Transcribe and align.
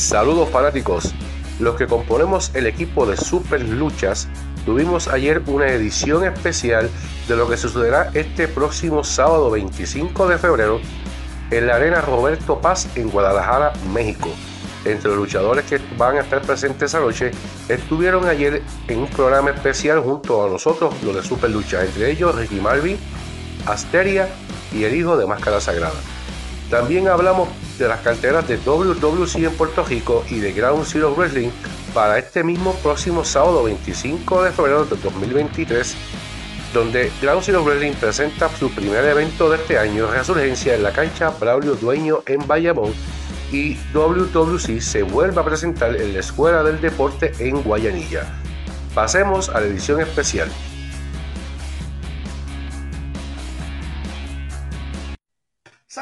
Saludos 0.00 0.48
fanáticos. 0.48 1.14
Los 1.58 1.76
que 1.76 1.86
componemos 1.86 2.50
el 2.54 2.66
equipo 2.66 3.04
de 3.04 3.18
Super 3.18 3.60
Luchas 3.60 4.28
tuvimos 4.64 5.08
ayer 5.08 5.42
una 5.46 5.68
edición 5.68 6.24
especial 6.24 6.88
de 7.28 7.36
lo 7.36 7.46
que 7.48 7.58
sucederá 7.58 8.10
este 8.14 8.48
próximo 8.48 9.04
sábado 9.04 9.50
25 9.50 10.26
de 10.26 10.38
febrero 10.38 10.80
en 11.50 11.66
la 11.66 11.76
Arena 11.76 12.00
Roberto 12.00 12.62
Paz 12.62 12.88
en 12.96 13.10
Guadalajara, 13.10 13.74
México. 13.92 14.30
Entre 14.86 15.10
los 15.10 15.18
luchadores 15.18 15.66
que 15.66 15.78
van 15.98 16.16
a 16.16 16.20
estar 16.20 16.40
presentes 16.40 16.90
esa 16.90 17.00
noche 17.00 17.32
estuvieron 17.68 18.26
ayer 18.26 18.62
en 18.88 19.00
un 19.00 19.06
programa 19.06 19.50
especial 19.50 20.00
junto 20.00 20.46
a 20.46 20.48
nosotros, 20.48 20.94
los 21.04 21.14
de 21.14 21.22
Super 21.22 21.50
Lucha, 21.50 21.84
entre 21.84 22.10
ellos 22.10 22.34
Ricky 22.34 22.58
Marvin, 22.58 22.96
Asteria 23.66 24.30
y 24.72 24.84
el 24.84 24.94
hijo 24.94 25.18
de 25.18 25.26
Máscara 25.26 25.60
Sagrada. 25.60 26.00
También 26.70 27.08
hablamos 27.08 27.48
de 27.78 27.88
las 27.88 28.00
carteras 28.00 28.46
de 28.46 28.56
WWC 28.56 29.36
en 29.38 29.56
Puerto 29.56 29.82
Rico 29.82 30.24
y 30.30 30.38
de 30.38 30.52
Ground 30.52 30.86
Zero 30.86 31.12
Wrestling 31.16 31.50
para 31.92 32.16
este 32.16 32.44
mismo 32.44 32.74
próximo 32.74 33.24
sábado 33.24 33.64
25 33.64 34.44
de 34.44 34.52
febrero 34.52 34.84
de 34.84 34.94
2023, 34.94 35.96
donde 36.72 37.10
Ground 37.20 37.42
Zero 37.42 37.64
Wrestling 37.64 37.94
presenta 37.94 38.48
su 38.56 38.70
primer 38.70 39.04
evento 39.04 39.50
de 39.50 39.56
este 39.56 39.78
año, 39.78 40.06
Resurgencia, 40.06 40.76
en 40.76 40.84
la 40.84 40.92
cancha 40.92 41.30
Braulio 41.30 41.74
Dueño 41.74 42.22
en 42.26 42.46
Bayamón, 42.46 42.94
y 43.50 43.76
WWC 43.92 44.80
se 44.80 45.02
vuelve 45.02 45.40
a 45.40 45.44
presentar 45.44 45.96
en 45.96 46.12
la 46.12 46.20
Escuela 46.20 46.62
del 46.62 46.80
Deporte 46.80 47.32
en 47.40 47.62
Guayanilla. 47.62 48.26
Pasemos 48.94 49.48
a 49.48 49.60
la 49.60 49.66
edición 49.66 50.00
especial. 50.00 50.48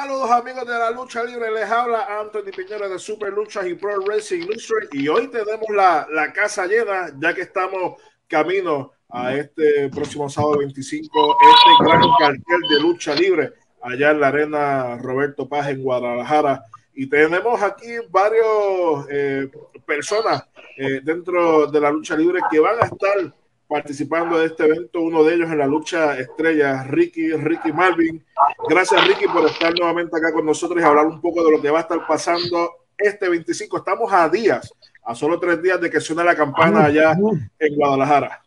Saludos 0.01 0.31
amigos 0.31 0.65
de 0.65 0.79
la 0.79 0.93
lucha 0.93 1.25
libre, 1.25 1.51
les 1.51 1.69
habla 1.69 2.21
Anthony 2.21 2.53
Piñera 2.57 2.89
de 2.89 3.01
Super 3.01 3.33
Luchas 3.33 3.67
y 3.67 3.75
Pro 3.75 4.01
Wrestling 4.03 4.43
Illustrated 4.43 4.91
y 4.93 5.09
hoy 5.09 5.27
tenemos 5.27 5.67
la, 5.71 6.07
la, 6.13 6.33
casa 6.33 6.69
llena 6.69 7.11
ya 7.19 7.35
que 7.35 7.41
estamos 7.41 8.01
camino 8.29 8.93
a 9.09 9.35
este 9.35 9.89
próximo 9.89 10.31
sábado 10.31 10.59
25, 10.59 11.37
este 11.43 11.85
gran 11.85 12.03
cartel 12.17 12.61
de 12.71 12.81
lucha 12.81 13.13
libre 13.13 13.55
allá 13.83 14.13
en 14.13 14.21
la 14.21 14.29
arena 14.29 14.99
Roberto 14.99 15.49
Paz 15.49 15.69
en 15.69 15.83
Guadalajara. 15.83 16.63
Y 16.95 17.09
tenemos 17.09 17.61
aquí 17.61 17.97
varios 18.09 19.05
eh, 19.11 19.51
personas 19.85 20.45
eh, 20.77 21.01
dentro 21.03 21.67
de 21.67 21.81
la 21.81 21.91
lucha 21.91 22.15
libre 22.17 22.39
que 22.49 22.61
van 22.61 22.77
a 22.81 22.87
estar 22.87 23.35
participando 23.69 24.39
de 24.39 24.47
este 24.47 24.65
evento, 24.65 25.03
uno 25.03 25.23
de 25.23 25.35
ellos 25.35 25.51
en 25.51 25.59
la 25.59 25.67
lucha 25.67 26.19
estrella, 26.19 26.83
Ricky, 26.85 27.33
Ricky 27.33 27.71
Marvin. 27.73 28.25
Gracias 28.69 29.07
Ricky 29.07 29.27
por 29.27 29.45
estar 29.47 29.73
nuevamente 29.79 30.17
acá 30.17 30.33
con 30.33 30.47
nosotros 30.47 30.81
y 30.81 30.85
hablar 30.85 31.07
un 31.07 31.21
poco 31.21 31.45
de 31.45 31.53
lo 31.53 31.61
que 31.61 31.71
va 31.71 31.79
a 31.79 31.83
estar 31.83 32.07
pasando 32.07 32.71
este 32.97 33.29
25. 33.29 33.77
Estamos 33.77 34.13
a 34.13 34.29
días, 34.29 34.73
a 35.05 35.15
solo 35.15 35.39
tres 35.39 35.63
días 35.63 35.81
de 35.81 35.91
que 35.91 36.01
suene 36.01 36.25
la 36.25 36.35
campana 36.35 36.87
allá 36.87 37.17
en 37.59 37.77
Guadalajara. 37.77 38.43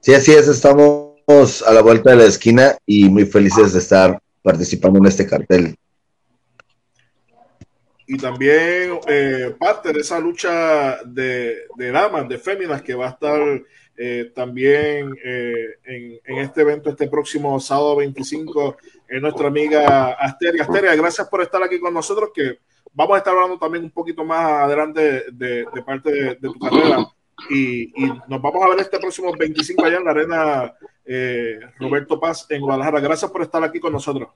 Sí, 0.00 0.14
así 0.14 0.32
es, 0.32 0.48
estamos 0.48 1.62
a 1.66 1.72
la 1.72 1.82
vuelta 1.82 2.10
de 2.10 2.16
la 2.16 2.24
esquina 2.24 2.76
y 2.86 3.08
muy 3.08 3.26
felices 3.26 3.74
de 3.74 3.78
estar 3.78 4.18
participando 4.42 4.98
en 4.98 5.06
este 5.06 5.26
cartel 5.26 5.76
y 8.12 8.18
también 8.18 9.00
eh, 9.08 9.54
parte 9.58 9.90
de 9.90 10.00
esa 10.00 10.20
lucha 10.20 11.02
de, 11.02 11.62
de, 11.76 11.90
damas, 11.90 12.28
de 12.28 12.36
féminas, 12.36 12.82
que 12.82 12.94
va 12.94 13.06
a 13.06 13.10
estar 13.10 13.40
eh, 13.96 14.30
también 14.34 15.16
eh, 15.24 15.78
en, 15.82 16.20
en, 16.22 16.38
este 16.44 16.60
evento 16.60 16.90
este 16.90 17.08
próximo 17.08 17.58
sábado 17.58 17.96
25, 17.96 18.76
es 19.08 19.22
nuestra 19.22 19.48
amiga 19.48 20.12
Asteria. 20.12 20.62
Asteria, 20.62 20.94
gracias 20.94 21.26
por 21.26 21.40
estar 21.40 21.62
aquí 21.62 21.80
con 21.80 21.94
nosotros, 21.94 22.28
que 22.34 22.58
vamos 22.92 23.14
a 23.14 23.18
estar 23.18 23.32
hablando 23.32 23.58
también 23.58 23.84
un 23.84 23.90
poquito 23.90 24.26
más 24.26 24.64
adelante 24.64 25.24
de, 25.32 25.64
de 25.72 25.82
parte 25.82 26.12
de, 26.12 26.34
tu 26.34 26.58
carrera. 26.58 27.06
Y, 27.48 28.04
y, 28.04 28.12
nos 28.28 28.42
vamos 28.42 28.62
a 28.62 28.68
ver 28.68 28.80
este 28.80 28.98
próximo 28.98 29.32
25 29.34 29.86
allá 29.86 29.96
en 29.96 30.04
la 30.04 30.10
arena 30.10 30.74
Roberto 31.80 32.20
Paz 32.20 32.44
en 32.50 32.60
Guadalajara. 32.60 33.00
Gracias 33.00 33.30
por 33.30 33.40
estar 33.40 33.64
aquí 33.64 33.80
con 33.80 33.94
nosotros. 33.94 34.28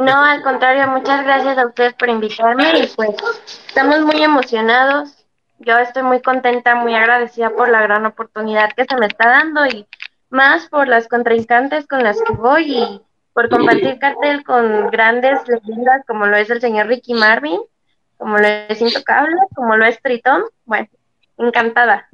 No, 0.00 0.24
al 0.24 0.42
contrario, 0.42 0.88
muchas 0.88 1.24
gracias 1.24 1.58
a 1.58 1.66
ustedes 1.66 1.92
por 1.92 2.08
invitarme 2.08 2.78
y 2.78 2.86
pues 2.96 3.10
estamos 3.68 4.00
muy 4.00 4.22
emocionados. 4.22 5.26
Yo 5.58 5.76
estoy 5.76 6.02
muy 6.02 6.22
contenta, 6.22 6.74
muy 6.74 6.94
agradecida 6.94 7.50
por 7.50 7.68
la 7.68 7.82
gran 7.82 8.06
oportunidad 8.06 8.72
que 8.72 8.86
se 8.86 8.96
me 8.96 9.06
está 9.06 9.28
dando 9.28 9.66
y 9.66 9.86
más 10.30 10.68
por 10.68 10.88
las 10.88 11.06
contrincantes 11.06 11.86
con 11.86 12.02
las 12.02 12.16
que 12.22 12.32
voy 12.32 12.78
y 12.78 13.02
por 13.34 13.50
compartir 13.50 13.98
cartel 13.98 14.42
con 14.42 14.88
grandes 14.90 15.38
leyendas 15.46 16.02
como 16.06 16.24
lo 16.24 16.36
es 16.38 16.48
el 16.48 16.62
señor 16.62 16.86
Ricky 16.86 17.12
Marvin, 17.12 17.60
como 18.16 18.38
lo 18.38 18.46
es 18.46 18.80
Intocable, 18.80 19.36
como 19.54 19.76
lo 19.76 19.84
es 19.84 20.00
Tritón. 20.00 20.44
Bueno, 20.64 20.88
encantada. 21.36 22.08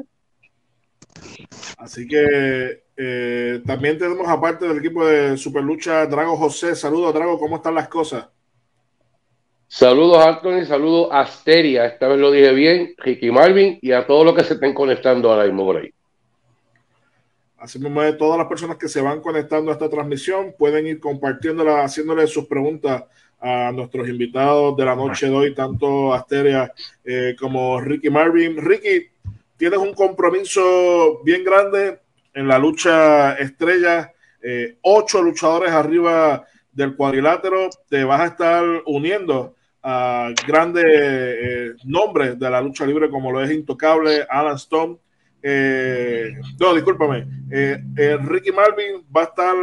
Así 1.79 2.09
que 2.09 2.83
eh, 2.97 3.61
también 3.67 3.99
tenemos 3.99 4.27
aparte 4.29 4.67
del 4.67 4.79
equipo 4.79 5.05
de 5.05 5.37
Superlucha 5.37 6.07
Drago 6.07 6.37
José. 6.37 6.75
Saludos, 6.75 7.12
Drago, 7.12 7.39
¿cómo 7.39 7.57
están 7.57 7.75
las 7.75 7.89
cosas? 7.89 8.27
Saludos, 9.69 10.25
Anthony, 10.25 10.65
saludos 10.65 11.09
a 11.11 11.21
Asteria, 11.21 11.87
esta 11.87 12.07
vez 12.07 12.19
lo 12.19 12.31
dije 12.31 12.53
bien, 12.53 12.95
Ricky 12.99 13.33
Marvin 13.33 13.79
y 13.83 13.91
a 13.91 14.07
todos 14.07 14.25
los 14.25 14.34
que 14.34 14.45
se 14.45 14.55
estén 14.55 14.73
conectando 14.73 15.31
ahora 15.31 15.45
mismo 15.45 15.65
por 15.65 15.79
ahí. 15.79 15.93
Así 17.59 17.81
mismo, 17.81 18.01
todas 18.17 18.39
las 18.39 18.47
personas 18.47 18.77
que 18.77 18.89
se 18.89 19.01
van 19.01 19.21
conectando 19.21 19.71
a 19.71 19.75
esta 19.75 19.91
transmisión 19.91 20.55
pueden 20.57 20.87
ir 20.87 21.01
compartiéndola, 21.01 21.83
haciéndole 21.83 22.27
sus 22.28 22.47
preguntas 22.47 23.05
a 23.41 23.73
nuestros 23.73 24.09
invitados 24.09 24.77
de 24.77 24.84
la 24.84 24.95
noche 24.95 25.27
de 25.27 25.34
hoy, 25.34 25.55
tanto 25.55 26.15
Asteria 26.15 26.73
eh, 27.05 27.34
como 27.39 27.81
Ricky 27.81 28.09
Marvin. 28.09 28.57
Ricky, 28.57 29.09
tienes 29.57 29.81
un 29.81 29.95
compromiso 29.95 31.21
bien 31.25 31.43
grande 31.43 31.99
en 32.37 32.47
la 32.47 32.59
lucha 32.59 33.33
estrella, 33.37 34.13
eh, 34.43 34.77
ocho 34.83 35.23
luchadores 35.23 35.73
arriba 35.73 36.45
del 36.71 36.95
cuadrilátero, 36.95 37.71
te 37.89 38.05
vas 38.05 38.21
a 38.21 38.27
estar 38.27 38.65
uniendo 38.85 39.55
a 39.83 40.29
grandes 40.47 40.85
eh, 40.87 41.73
nombres 41.85 42.39
de 42.39 42.51
la 42.51 42.61
lucha 42.61 42.85
libre 42.85 43.09
como 43.09 43.33
lo 43.33 43.43
es 43.43 43.51
Intocable, 43.51 44.27
Alan 44.29 44.57
Stone. 44.57 44.99
Eh, 45.43 46.35
no, 46.61 46.75
discúlpame. 46.75 47.27
Ricky 47.49 48.53
Marvin 48.53 49.03
va 49.17 49.23
a 49.23 49.25
estar 49.25 49.57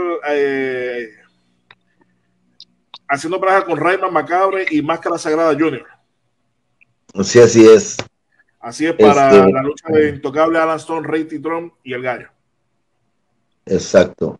haciendo 3.07 3.39
pareja 3.39 3.65
con 3.65 3.77
Rayman 3.77 4.11
Macabre 4.11 4.65
y 4.71 4.81
Máscara 4.81 5.19
Sagrada 5.19 5.53
Jr. 5.53 5.85
Sí, 7.23 7.39
así 7.39 7.67
es. 7.67 7.97
Así 8.59 8.87
es 8.87 8.93
para 8.93 9.29
este, 9.29 9.51
la 9.51 9.61
lucha 9.61 9.89
de 9.89 10.09
Intocable, 10.09 10.57
Alan 10.57 10.77
Stone, 10.77 11.07
Rey 11.07 11.25
Titron 11.25 11.71
y 11.83 11.93
el 11.93 12.01
Gallo. 12.01 12.33
Exacto. 13.65 14.39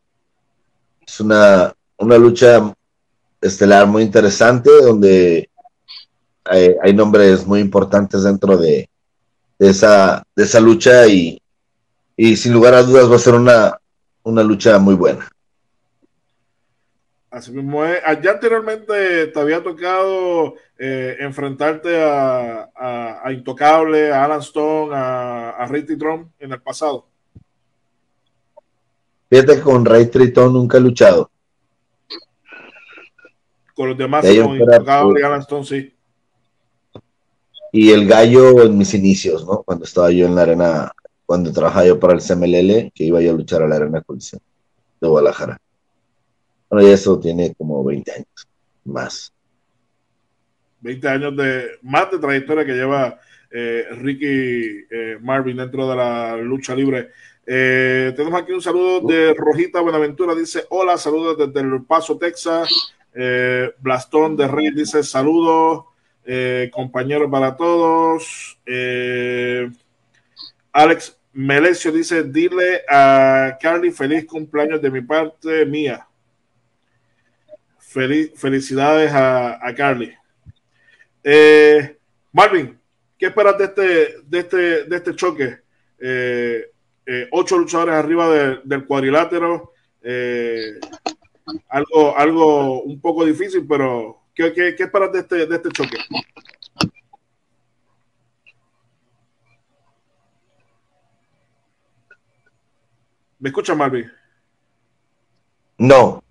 Es 1.06 1.20
una, 1.20 1.74
una 1.98 2.18
lucha 2.18 2.74
estelar 3.42 3.88
muy 3.88 4.04
interesante 4.04 4.70
donde 4.82 5.50
hay, 6.46 6.94
nombres 6.94 7.46
muy 7.46 7.60
importantes 7.60 8.24
dentro 8.24 8.58
de, 8.58 8.90
esa, 9.60 10.24
de 10.36 10.44
esa 10.44 10.60
lucha 10.60 11.08
y, 11.08 11.42
y, 12.16 12.36
sin 12.36 12.54
lugar 12.54 12.74
a 12.74 12.84
dudas 12.84 13.10
va 13.10 13.16
a 13.16 13.20
ser 13.20 13.36
una, 13.36 13.78
una 14.24 14.44
lucha 14.44 14.78
muy 14.80 14.96
buena. 14.96 15.28
Así 17.30 17.52
mismo 17.52 17.84
es. 17.84 18.00
Allá 18.06 18.32
anteriormente 18.32 19.28
te 19.28 19.40
había 19.40 19.64
tocado 19.64 20.56
eh, 20.78 21.18
enfrentarte 21.20 22.04
a, 22.04 22.70
a, 23.24 23.32
Intocable, 23.32 24.12
a 24.12 24.26
Alan 24.26 24.42
Stone, 24.42 24.96
a, 24.96 25.50
a 25.52 25.66
Ray 25.66 25.84
Trump 25.84 26.32
en 26.40 26.52
el 26.52 26.62
pasado. 26.62 27.08
Fíjate 29.34 29.56
que 29.56 29.62
con 29.62 29.84
Ray 29.84 30.12
Triton 30.12 30.54
nunca 30.54 30.78
he 30.78 30.80
luchado. 30.80 31.32
Con 33.74 33.90
los 33.90 33.98
demás, 33.98 34.24
Stone, 34.24 35.66
sí. 35.66 35.92
Y 37.72 37.90
el 37.90 38.08
gallo 38.08 38.62
en 38.62 38.78
mis 38.78 38.94
inicios, 38.94 39.44
¿no? 39.44 39.64
Cuando 39.64 39.86
estaba 39.86 40.12
yo 40.12 40.28
en 40.28 40.36
la 40.36 40.44
arena, 40.44 40.92
cuando 41.26 41.52
trabajaba 41.52 41.88
yo 41.88 42.00
para 42.00 42.14
el 42.14 42.22
CMLL, 42.22 42.92
que 42.94 43.06
iba 43.06 43.20
yo 43.22 43.32
a 43.32 43.34
luchar 43.34 43.64
a 43.64 43.68
la 43.68 43.78
arena 43.78 44.02
Colisión 44.02 44.40
de 45.02 45.08
Guadalajara. 45.08 45.58
Bueno, 46.70 46.88
y 46.88 46.92
eso 46.92 47.20
tiene 47.20 47.56
como 47.56 47.84
20 47.84 48.12
años, 48.12 48.48
más. 48.86 49.34
20 50.82 51.08
años 51.10 51.36
de, 51.36 51.72
más 51.82 52.12
de 52.12 52.20
trayectoria 52.20 52.66
que 52.66 52.74
lleva 52.74 53.20
eh, 53.50 53.88
Ricky 53.94 54.86
eh, 54.92 55.18
Marvin 55.20 55.58
dentro 55.58 55.90
de 55.90 55.96
la 55.96 56.38
lucha 56.38 56.76
libre. 56.76 57.10
Eh, 57.46 58.14
tenemos 58.16 58.42
aquí 58.42 58.52
un 58.52 58.62
saludo 58.62 59.02
de 59.02 59.34
Rojita 59.34 59.82
Buenaventura, 59.82 60.34
dice 60.34 60.66
hola, 60.70 60.98
saludos 60.98 61.38
desde 61.38 61.60
El 61.60 61.84
Paso, 61.84 62.18
Texas. 62.18 62.70
Blastón 63.80 64.36
de 64.36 64.48
Rey 64.48 64.72
dice 64.72 65.04
saludos, 65.04 65.86
compañeros 66.72 67.30
para 67.30 67.56
todos. 67.56 68.58
Alex 70.72 71.16
Melesio 71.34 71.92
dice, 71.92 72.24
dile 72.24 72.84
a 72.88 73.58
Carly 73.60 73.92
feliz 73.92 74.26
cumpleaños 74.26 74.80
de 74.82 74.92
mi 74.92 75.02
parte 75.02 75.66
mía. 75.66 76.08
felicidades 78.36 79.12
a, 79.14 79.74
Carly. 79.76 80.14
Eh, 81.24 81.98
Marvin, 82.32 82.80
¿qué 83.18 83.28
esperas 83.28 83.58
de 83.58 83.66
este, 83.66 84.22
de 84.24 84.40
este, 84.40 84.84
de 84.86 84.96
este 84.96 85.16
choque? 85.16 85.60
Eh, 86.00 86.72
eh, 87.06 87.28
ocho 87.32 87.58
luchadores 87.58 87.96
arriba 87.96 88.30
del 88.64 88.86
cuadrilátero. 88.86 89.74
algo, 91.70 92.18
algo 92.18 92.82
un 92.84 93.00
poco 93.02 93.26
difícil, 93.26 93.66
pero 93.68 94.24
¿qué, 94.34 94.54
qué, 94.54 94.76
qué 94.76 94.84
esperas 94.84 95.12
de 95.12 95.20
este, 95.20 95.46
de 95.46 95.56
este 95.56 95.70
choque? 95.70 95.98
¿Me 103.44 103.50
escucha, 103.50 103.76
Marvin? 103.76 104.10
No. 105.78 106.24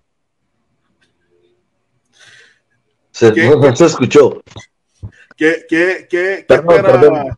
Se, 3.11 3.31
no, 3.55 3.75
se 3.75 3.85
escuchó. 3.85 4.41
¿Qué, 5.37 5.65
qué, 5.69 6.07
qué, 6.09 6.45
qué 6.47 6.55
espera, 6.55 7.37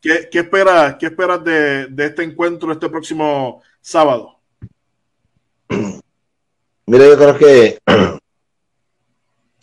¿qué, 0.00 0.28
qué, 0.30 0.40
espera, 0.40 0.96
qué 0.98 1.06
esperas 1.06 1.44
de, 1.44 1.86
de, 1.86 2.06
este 2.06 2.22
encuentro 2.22 2.72
este 2.72 2.88
próximo 2.88 3.62
sábado? 3.80 4.36
Mira, 6.86 7.06
yo 7.06 7.16
creo 7.16 7.38
que 7.38 7.78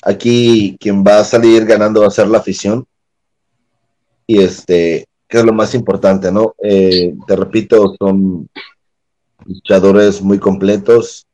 aquí 0.02 0.78
quien 0.80 1.04
va 1.04 1.20
a 1.20 1.26
salir 1.26 1.66
ganando 1.66 2.02
va 2.02 2.08
a 2.08 2.12
ser 2.12 2.28
la 2.28 2.38
afición. 2.38 2.86
Y 4.26 4.42
este, 4.42 5.08
que 5.28 5.38
es 5.38 5.46
lo 5.46 5.54
más 5.54 5.74
importante, 5.74 6.32
¿no? 6.32 6.56
Eh, 6.62 7.16
te 7.26 7.36
repito, 7.36 7.96
son 8.00 8.50
luchadores 9.46 10.22
muy 10.22 10.40
completos 10.40 11.26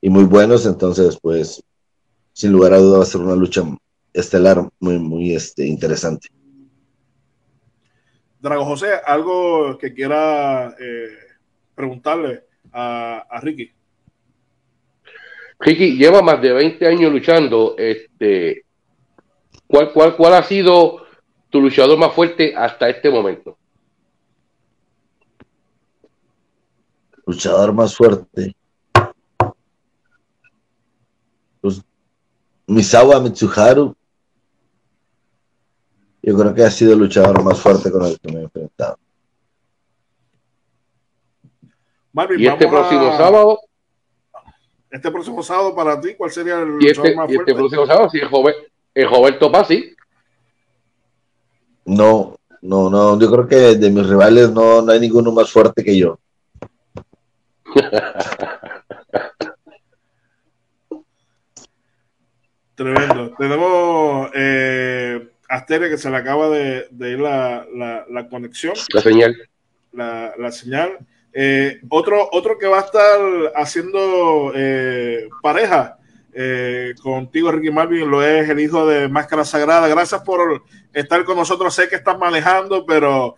y 0.00 0.10
muy 0.10 0.24
buenos, 0.24 0.66
entonces 0.66 1.18
pues 1.20 1.62
sin 2.32 2.52
lugar 2.52 2.74
a 2.74 2.78
duda 2.78 2.98
va 2.98 3.04
a 3.04 3.06
ser 3.06 3.20
una 3.22 3.34
lucha 3.34 3.62
estelar 4.12 4.68
muy, 4.78 4.98
muy 4.98 5.34
este, 5.34 5.66
interesante. 5.66 6.28
Drago 8.46 8.64
José, 8.64 8.92
algo 9.04 9.76
que 9.76 9.92
quiera 9.92 10.74
eh, 10.78 11.18
preguntarle 11.74 12.44
a, 12.72 13.40
Ricky. 13.42 13.72
Ricky 15.58 15.96
lleva 15.96 16.22
más 16.22 16.40
de 16.40 16.52
20 16.52 16.86
años 16.86 17.12
luchando. 17.12 17.74
Este, 17.76 18.64
¿cuál, 19.66 19.92
cuál, 19.92 20.16
¿Cuál 20.16 20.34
ha 20.34 20.42
sido 20.42 21.06
tu 21.50 21.60
luchador 21.60 21.98
más 21.98 22.12
fuerte 22.12 22.54
hasta 22.56 22.88
este 22.88 23.10
momento? 23.10 23.56
luchador 27.26 27.72
más 27.72 27.94
fuerte. 27.94 28.56
Pues, 31.60 31.82
Misawa 32.66 33.20
Mitsuharu. 33.20 33.94
Yo 36.26 36.36
creo 36.36 36.52
que 36.52 36.64
ha 36.64 36.70
sido 36.72 36.92
el 36.94 36.98
luchador 36.98 37.40
más 37.44 37.60
fuerte 37.60 37.88
con 37.88 38.04
el 38.04 38.18
que 38.18 38.32
me 38.32 38.40
he 38.40 38.42
enfrentado. 38.42 38.98
¿Y 42.36 42.48
este 42.48 42.66
próximo 42.66 43.16
sábado? 43.16 43.60
Este 44.90 45.08
próximo 45.12 45.40
sábado 45.44 45.72
para 45.76 46.00
ti, 46.00 46.14
¿cuál 46.16 46.32
sería 46.32 46.58
el 46.62 46.70
luchador 46.70 47.06
este, 47.06 47.16
más 47.16 47.26
fuerte? 47.32 47.34
Y 47.34 47.36
este 47.38 47.54
próximo 47.54 47.86
sábado, 47.86 48.10
sí, 48.10 48.18
el, 48.18 49.08
Roberto 49.08 49.52
Pazzi. 49.52 49.94
No, 51.84 52.34
no, 52.60 52.90
no, 52.90 53.16
yo 53.20 53.30
creo 53.30 53.46
que 53.46 53.76
de 53.76 53.90
mis 53.90 54.08
rivales 54.08 54.50
no, 54.50 54.82
no 54.82 54.90
hay 54.90 54.98
ninguno 54.98 55.30
más 55.30 55.48
fuerte 55.48 55.84
que 55.84 55.96
yo. 55.96 56.18
Tremendo. 62.74 63.32
Tenemos 63.38 64.30
eh, 64.34 65.25
Asteria 65.48 65.88
que 65.88 65.98
se 65.98 66.10
le 66.10 66.16
acaba 66.16 66.48
de, 66.48 66.88
ir 67.00 67.18
la, 67.20 68.26
conexión. 68.30 68.74
La 68.92 69.00
señal. 69.00 69.36
La, 69.92 70.52
señal. 70.52 70.98
Eh, 71.32 71.80
otro, 71.88 72.28
otro 72.32 72.58
que 72.58 72.66
va 72.66 72.78
a 72.78 72.82
estar 72.82 73.20
haciendo 73.54 74.52
eh, 74.54 75.28
pareja 75.42 75.98
contigo, 77.02 77.50
Ricky 77.50 77.70
Marvin, 77.70 78.10
lo 78.10 78.22
es 78.22 78.46
el 78.50 78.60
hijo 78.60 78.86
de 78.86 79.08
Máscara 79.08 79.44
Sagrada. 79.44 79.88
Gracias 79.88 80.20
por 80.22 80.62
estar 80.92 81.24
con 81.24 81.36
nosotros. 81.36 81.74
Sé 81.74 81.88
que 81.88 81.96
estás 81.96 82.18
manejando, 82.18 82.84
pero 82.84 83.36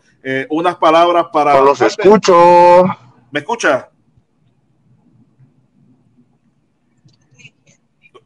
unas 0.48 0.76
palabras 0.76 1.26
para. 1.32 1.60
los 1.60 1.80
escucho. 1.80 2.84
¿Me 3.30 3.40
escucha? 3.40 3.88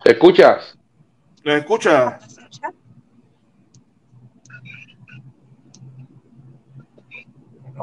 ¿Me 0.04 0.12
escuchas? 0.12 0.76
¿Me 1.44 1.58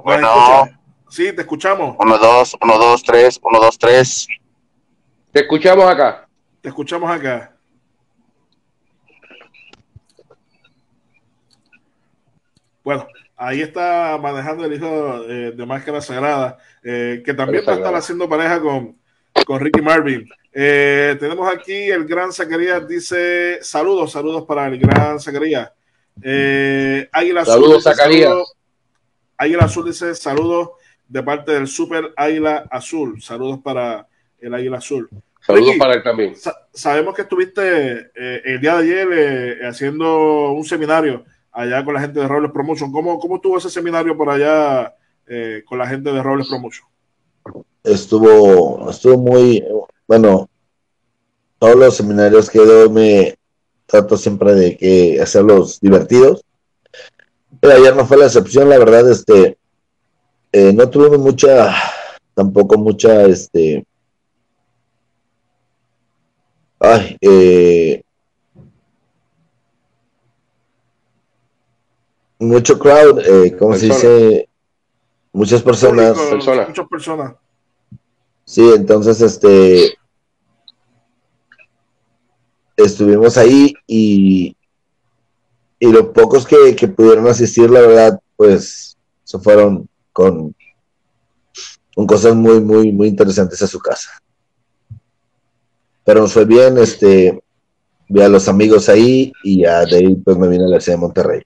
Bueno. 0.03 0.69
Sí, 1.09 1.33
te 1.33 1.41
escuchamos. 1.41 1.95
Uno, 1.99 2.17
dos, 2.17 2.55
uno, 2.61 2.77
dos, 2.77 3.03
tres, 3.03 3.39
uno, 3.41 3.59
dos, 3.59 3.77
tres. 3.77 4.27
Te 5.31 5.41
escuchamos 5.41 5.85
acá. 5.85 6.27
Te 6.61 6.69
escuchamos 6.69 7.09
acá. 7.09 7.55
Bueno, 12.83 13.07
ahí 13.35 13.61
está 13.61 14.17
manejando 14.21 14.65
el 14.65 14.73
hijo 14.73 15.21
de, 15.23 15.65
Máscara 15.65 16.01
Sagrada, 16.01 16.57
eh, 16.83 17.21
que 17.25 17.33
también 17.33 17.63
va 17.67 17.73
a 17.73 17.75
estar 17.75 17.95
haciendo 17.95 18.29
pareja 18.29 18.59
con, 18.61 18.97
con 19.45 19.59
Ricky 19.59 19.81
Marvin. 19.81 20.27
Eh, 20.51 21.15
tenemos 21.19 21.51
aquí 21.51 21.89
el 21.89 22.05
gran 22.05 22.33
Zacarías, 22.33 22.87
dice 22.87 23.59
saludos, 23.61 24.11
saludos 24.11 24.45
para 24.45 24.67
el 24.67 24.79
gran 24.79 25.19
Zacarías. 25.19 25.71
Eh, 26.21 27.07
Águila 27.11 27.45
saludos, 27.45 27.83
Zacarías. 27.83 28.33
Águila 29.39 29.63
Azul 29.63 29.85
dice 29.85 30.13
saludos 30.15 30.71
de 31.07 31.23
parte 31.23 31.53
del 31.53 31.65
Super 31.65 32.11
Águila 32.17 32.67
Azul. 32.69 33.21
Saludos 33.21 33.59
para 33.63 34.05
el 34.37 34.53
Águila 34.53 34.77
Azul. 34.77 35.09
Saludos 35.39 35.75
para 35.79 35.93
él 35.93 36.03
también. 36.03 36.35
sabemos 36.73 37.15
que 37.15 37.21
estuviste 37.21 38.11
eh, 38.13 38.41
el 38.43 38.59
día 38.59 38.75
de 38.75 38.83
ayer 38.83 39.07
eh, 39.13 39.67
haciendo 39.67 40.51
un 40.51 40.65
seminario 40.65 41.23
allá 41.53 41.83
con 41.85 41.93
la 41.93 42.01
gente 42.01 42.19
de 42.19 42.27
Robles 42.27 42.51
Promotion. 42.51 42.91
¿Cómo, 42.91 43.17
cómo 43.17 43.37
estuvo 43.37 43.57
ese 43.57 43.69
seminario 43.69 44.15
por 44.15 44.29
allá 44.29 44.93
con 45.65 45.77
la 45.77 45.87
gente 45.87 46.11
de 46.11 46.23
Robles 46.23 46.47
Promotion? 46.47 46.87
Estuvo, 47.83 48.89
estuvo 48.89 49.17
muy, 49.17 49.63
bueno, 50.07 50.49
todos 51.59 51.75
los 51.75 51.95
seminarios 51.95 52.49
que 52.49 52.59
doy 52.59 52.89
me 52.89 53.35
trato 53.85 54.17
siempre 54.17 54.53
de 54.53 54.75
que 54.75 55.21
hacerlos 55.21 55.79
divertidos. 55.79 56.43
Pero 57.59 57.73
ayer 57.73 57.95
no 57.95 58.05
fue 58.05 58.17
la 58.17 58.25
excepción, 58.25 58.69
la 58.69 58.77
verdad, 58.77 59.09
este, 59.09 59.57
eh, 60.51 60.73
no 60.73 60.89
tuve 60.89 61.17
mucha, 61.17 61.75
tampoco 62.33 62.77
mucha, 62.77 63.23
este, 63.23 63.85
ay, 66.79 67.17
eh, 67.21 68.01
mucho 72.39 72.79
crowd, 72.79 73.19
eh, 73.19 73.55
¿cómo 73.57 73.75
se 73.75 73.87
dice? 73.87 74.49
Muchas 75.31 75.61
personas. 75.61 76.17
Muchas 76.67 76.87
personas. 76.87 77.35
Sí, 78.45 78.67
entonces, 78.75 79.21
este, 79.21 79.97
estuvimos 82.75 83.37
ahí 83.37 83.73
y, 83.85 84.55
y 85.79 85.91
los 85.91 86.07
pocos 86.07 86.45
que, 86.45 86.87
pudieron 86.89 87.27
asistir, 87.27 87.69
la 87.69 87.81
verdad, 87.81 88.19
pues 88.35 88.97
se 89.23 89.39
fueron 89.39 89.87
con, 90.11 90.53
con 91.95 92.05
cosas 92.05 92.35
muy, 92.35 92.59
muy, 92.59 92.91
muy 92.91 93.07
interesantes 93.07 93.61
a 93.61 93.67
su 93.67 93.79
casa. 93.79 94.11
Pero 96.03 96.21
nos 96.21 96.33
fue 96.33 96.45
bien, 96.45 96.77
este, 96.77 97.41
vi 98.09 98.21
a 98.21 98.27
los 98.27 98.49
amigos 98.49 98.89
ahí 98.89 99.31
y 99.43 99.61
ya 99.61 99.85
de 99.85 99.97
ahí 99.97 100.15
pues 100.15 100.37
me 100.37 100.47
vine 100.47 100.65
a 100.65 100.67
la 100.67 100.81
ciudad 100.81 100.97
de 100.97 101.01
Monterrey. 101.01 101.41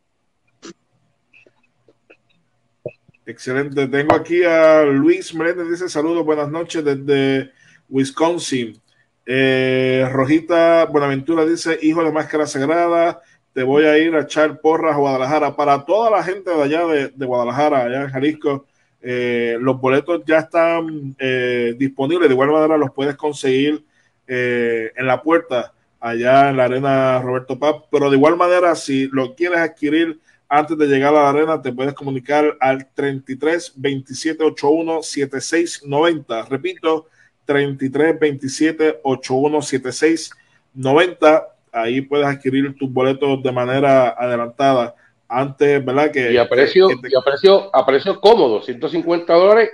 Excelente. 3.25 3.87
Tengo 3.87 4.15
aquí 4.15 4.43
a 4.43 4.83
Luis 4.83 5.33
Meléndez, 5.33 5.69
dice 5.69 5.89
saludos, 5.89 6.25
buenas 6.25 6.49
noches 6.49 6.83
desde 6.83 7.51
Wisconsin. 7.89 8.81
Eh, 9.25 10.07
Rojita 10.11 10.85
Buenaventura 10.85 11.45
dice, 11.45 11.79
hijo 11.81 12.03
de 12.03 12.11
máscara 12.11 12.45
sagrada, 12.45 13.21
te 13.53 13.63
voy 13.63 13.86
a 13.86 13.98
ir 13.98 14.15
a 14.15 14.22
echar 14.22 14.60
porras 14.60 14.95
a 14.95 15.00
Guadalajara. 15.00 15.55
Para 15.55 15.86
toda 15.86 16.10
la 16.10 16.24
gente 16.24 16.50
de 16.50 16.62
allá 16.62 16.86
de, 16.86 17.25
Guadalajara, 17.25 17.83
allá 17.83 18.01
en 18.03 18.10
Jalisco, 18.10 18.65
eh, 19.01 19.57
los 19.60 19.79
boletos 19.79 20.24
ya 20.25 20.39
están 20.39 21.15
eh, 21.19 21.75
disponibles. 21.77 22.27
De 22.27 22.33
igual 22.33 22.51
manera 22.51 22.77
los 22.77 22.91
puedes 22.91 23.15
conseguir 23.15 23.83
en 24.25 25.05
la 25.05 25.22
puerta, 25.22 25.74
allá 26.00 26.50
en 26.50 26.57
la 26.57 26.65
arena 26.65 27.22
Roberto 27.22 27.60
Pap. 27.60 27.86
Pero 27.91 28.10
de 28.10 28.17
igual 28.17 28.36
manera, 28.36 28.74
si 28.75 29.07
lo 29.07 29.36
quieres 29.36 29.60
adquirir 29.60 30.19
antes 30.53 30.77
de 30.77 30.86
llegar 30.86 31.15
a 31.15 31.24
la 31.24 31.29
arena, 31.29 31.62
te 31.62 31.72
puedes 31.72 31.93
comunicar 31.93 32.57
al 32.60 32.88
33 32.93 33.74
27 33.75 34.43
81 34.43 35.01
76 35.01 35.81
90. 35.83 36.43
Repito, 36.43 37.07
33 37.45 38.19
27 38.19 39.00
81 39.03 39.62
76 39.62 40.31
90. 40.75 41.52
Ahí 41.74 42.01
puedes 42.01 42.25
adquirir 42.27 42.75
tus 42.77 42.92
boletos 42.92 43.42
de 43.44 43.51
manera 43.51 44.10
adelantada. 44.10 44.96
Antes, 45.27 45.84
¿verdad? 45.84 46.12
Que, 46.12 46.32
y 46.32 46.38
a 46.38 46.48
precio, 46.48 46.88
que 46.88 46.96
te- 46.98 47.10
y 47.12 47.18
a 47.18 47.22
precio, 47.22 47.75
a 47.75 47.84
precio 47.86 48.22
cómodo, 48.22 48.62
150 48.62 49.34
dólares, 49.34 49.70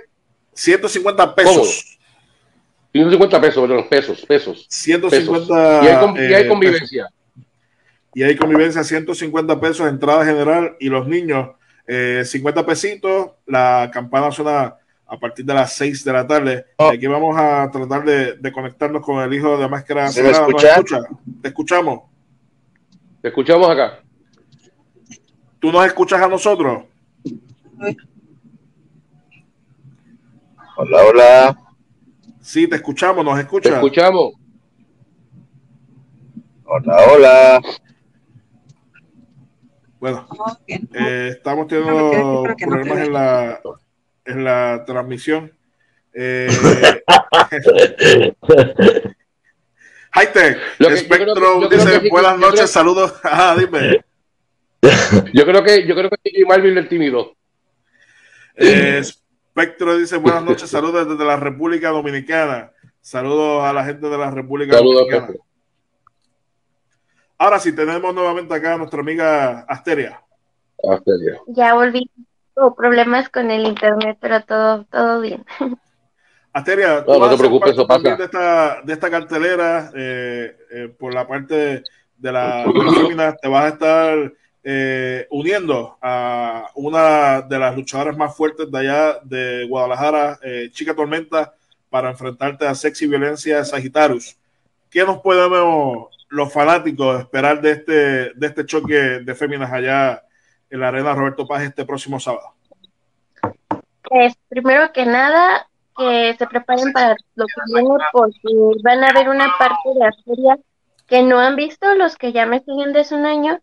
150 0.54 1.34
pesos. 1.34 1.54
Cómodo. 1.54 1.70
150 2.92 3.40
pesos, 3.40 3.68
perdón, 3.68 3.86
pesos, 3.88 4.24
pesos. 4.26 4.66
150 4.68 5.80
Y 5.84 5.86
hay, 5.86 5.96
con- 6.00 6.16
y 6.16 6.18
hay 6.20 6.26
eh, 6.26 6.30
pesos. 6.32 6.48
convivencia. 6.48 7.08
y 8.14 8.22
hay 8.22 8.36
convivencia 8.36 8.82
150 8.82 9.60
pesos 9.60 9.86
entrada 9.88 10.24
general 10.24 10.76
y 10.80 10.88
los 10.88 11.06
niños 11.06 11.50
eh, 11.86 12.22
50 12.24 12.64
pesitos 12.66 13.30
la 13.46 13.90
campana 13.92 14.30
suena 14.32 14.74
a 15.12 15.18
partir 15.18 15.44
de 15.44 15.52
las 15.54 15.72
6 15.74 16.04
de 16.04 16.12
la 16.12 16.26
tarde 16.26 16.66
Oh. 16.76 16.88
aquí 16.90 17.06
vamos 17.06 17.36
a 17.36 17.68
tratar 17.70 18.04
de, 18.04 18.36
de 18.36 18.52
conectarnos 18.52 19.02
con 19.04 19.20
el 19.22 19.32
hijo 19.34 19.58
de 19.58 19.68
máscara 19.68 20.08
¿Se 20.08 20.22
me 20.22 20.32
Sagrada. 20.32 20.52
¿Nos 20.52 20.62
escucha? 20.64 20.74
escucha? 21.00 21.16
te 21.42 21.48
escuchamos 21.48 22.00
Te 23.20 23.28
escuchamos 23.28 23.68
acá. 23.70 24.00
tú 25.58 25.72
nos 25.72 25.84
escuchas 25.86 26.22
a 26.22 26.28
nosotros 26.28 26.84
Hola, 30.76 31.02
hola. 31.04 31.58
sí 32.40 32.66
te 32.68 32.76
escuchamos 32.76 33.24
nos 33.24 33.34
Te 33.34 33.40
escuchas 33.42 33.72
escuchamos. 33.74 34.32
Hola, 36.64 36.96
hola. 37.12 37.62
bueno 39.98 40.26
eh, 40.68 41.28
estamos 41.32 41.66
teniendo 41.66 42.44
no 42.46 42.54
te 42.54 42.66
problemas 42.66 42.98
en 43.06 43.12
la 43.12 43.60
en 44.30 44.44
la 44.44 44.84
transmisión 44.86 45.52
eh, 46.12 46.48
Spectrum 50.96 51.60
yo 51.62 51.68
creo 51.68 51.68
dice 51.68 52.00
que- 52.00 52.08
buenas 52.10 52.36
noches, 52.38 52.54
creo- 52.60 52.66
saludos. 52.66 53.14
Ajá, 53.22 53.54
dime. 53.60 54.04
Yo 55.32 55.44
creo 55.44 55.62
que, 55.62 55.86
yo 55.86 55.94
creo 55.94 56.10
que 56.10 56.44
Marvin 56.46 56.74
le 56.74 56.80
intimidó. 56.80 57.36
Eh, 58.56 59.02
Spectro 59.04 59.96
dice 59.96 60.16
buenas 60.16 60.42
noches, 60.42 60.68
saludos 60.70 61.08
desde 61.08 61.24
la 61.24 61.36
República 61.36 61.90
Dominicana. 61.90 62.72
Saludos 63.00 63.64
a 63.64 63.72
la 63.72 63.84
gente 63.84 64.08
de 64.08 64.18
la 64.18 64.30
República 64.30 64.74
Saludos, 64.76 65.06
Dominicana. 65.08 65.34
Ahora 67.38 67.58
sí, 67.58 67.72
tenemos 67.72 68.14
nuevamente 68.14 68.52
acá 68.52 68.74
a 68.74 68.78
nuestra 68.78 69.00
amiga 69.00 69.60
Asteria. 69.60 70.20
Hasta 70.82 71.12
el 71.12 71.20
día. 71.20 71.40
Ya 71.48 71.74
volví. 71.74 72.10
Tuve 72.60 72.76
problemas 72.76 73.30
con 73.30 73.50
el 73.50 73.66
internet, 73.66 74.18
pero 74.20 74.42
todo, 74.42 74.84
todo 74.84 75.22
bien. 75.22 75.46
Asteria, 76.52 77.02
No, 77.08 77.18
no 77.18 77.30
te 77.30 77.38
preocupes, 77.38 77.70
eso 77.70 77.86
pasa. 77.86 78.16
De 78.16 78.24
esta, 78.24 78.82
de 78.82 78.92
esta 78.92 79.10
cartelera, 79.10 79.90
eh, 79.94 80.56
eh, 80.70 80.94
por 80.98 81.14
la 81.14 81.26
parte 81.26 81.84
de 82.18 82.32
la, 82.32 82.66
fémina, 82.94 83.34
te 83.34 83.48
vas 83.48 83.64
a 83.64 83.68
estar 83.68 84.32
eh, 84.62 85.26
uniendo 85.30 85.96
a 86.02 86.66
una 86.74 87.40
de 87.40 87.58
las 87.58 87.74
luchadoras 87.74 88.14
más 88.14 88.36
fuertes 88.36 88.70
de 88.70 88.78
allá 88.78 89.20
de 89.22 89.66
Guadalajara, 89.66 90.38
eh, 90.42 90.68
Chica 90.70 90.94
Tormenta, 90.94 91.54
para 91.88 92.10
enfrentarte 92.10 92.66
a 92.66 92.74
Sexy 92.74 93.06
Violencia 93.06 93.64
Sagitarius. 93.64 94.36
¿Qué 94.90 95.02
nos 95.02 95.20
podemos 95.20 96.08
los 96.28 96.52
fanáticos 96.52 97.20
esperar 97.20 97.62
de 97.62 97.70
este, 97.70 97.92
de 98.34 98.46
este 98.46 98.66
choque 98.66 98.94
de 98.94 99.34
féminas 99.34 99.72
allá 99.72 100.22
en 100.70 100.80
la 100.80 100.88
Arena 100.88 101.14
Roberto 101.14 101.46
Paz 101.46 101.62
este 101.62 101.84
próximo 101.84 102.18
sábado? 102.20 102.54
Pues, 104.02 104.34
primero 104.48 104.92
que 104.92 105.04
nada, 105.04 105.68
que 105.96 106.34
se 106.38 106.46
preparen 106.46 106.92
para 106.92 107.16
lo 107.34 107.46
que 107.46 107.74
viene 107.74 107.90
porque 108.12 108.80
van 108.82 109.04
a 109.04 109.12
ver 109.12 109.28
una 109.28 109.54
parte 109.58 109.90
de 109.94 110.06
Asteria 110.06 110.58
que 111.06 111.22
no 111.22 111.40
han 111.40 111.56
visto 111.56 111.94
los 111.94 112.16
que 112.16 112.32
ya 112.32 112.46
me 112.46 112.60
siguen 112.60 112.92
desde 112.92 113.16
un 113.16 113.26
año. 113.26 113.58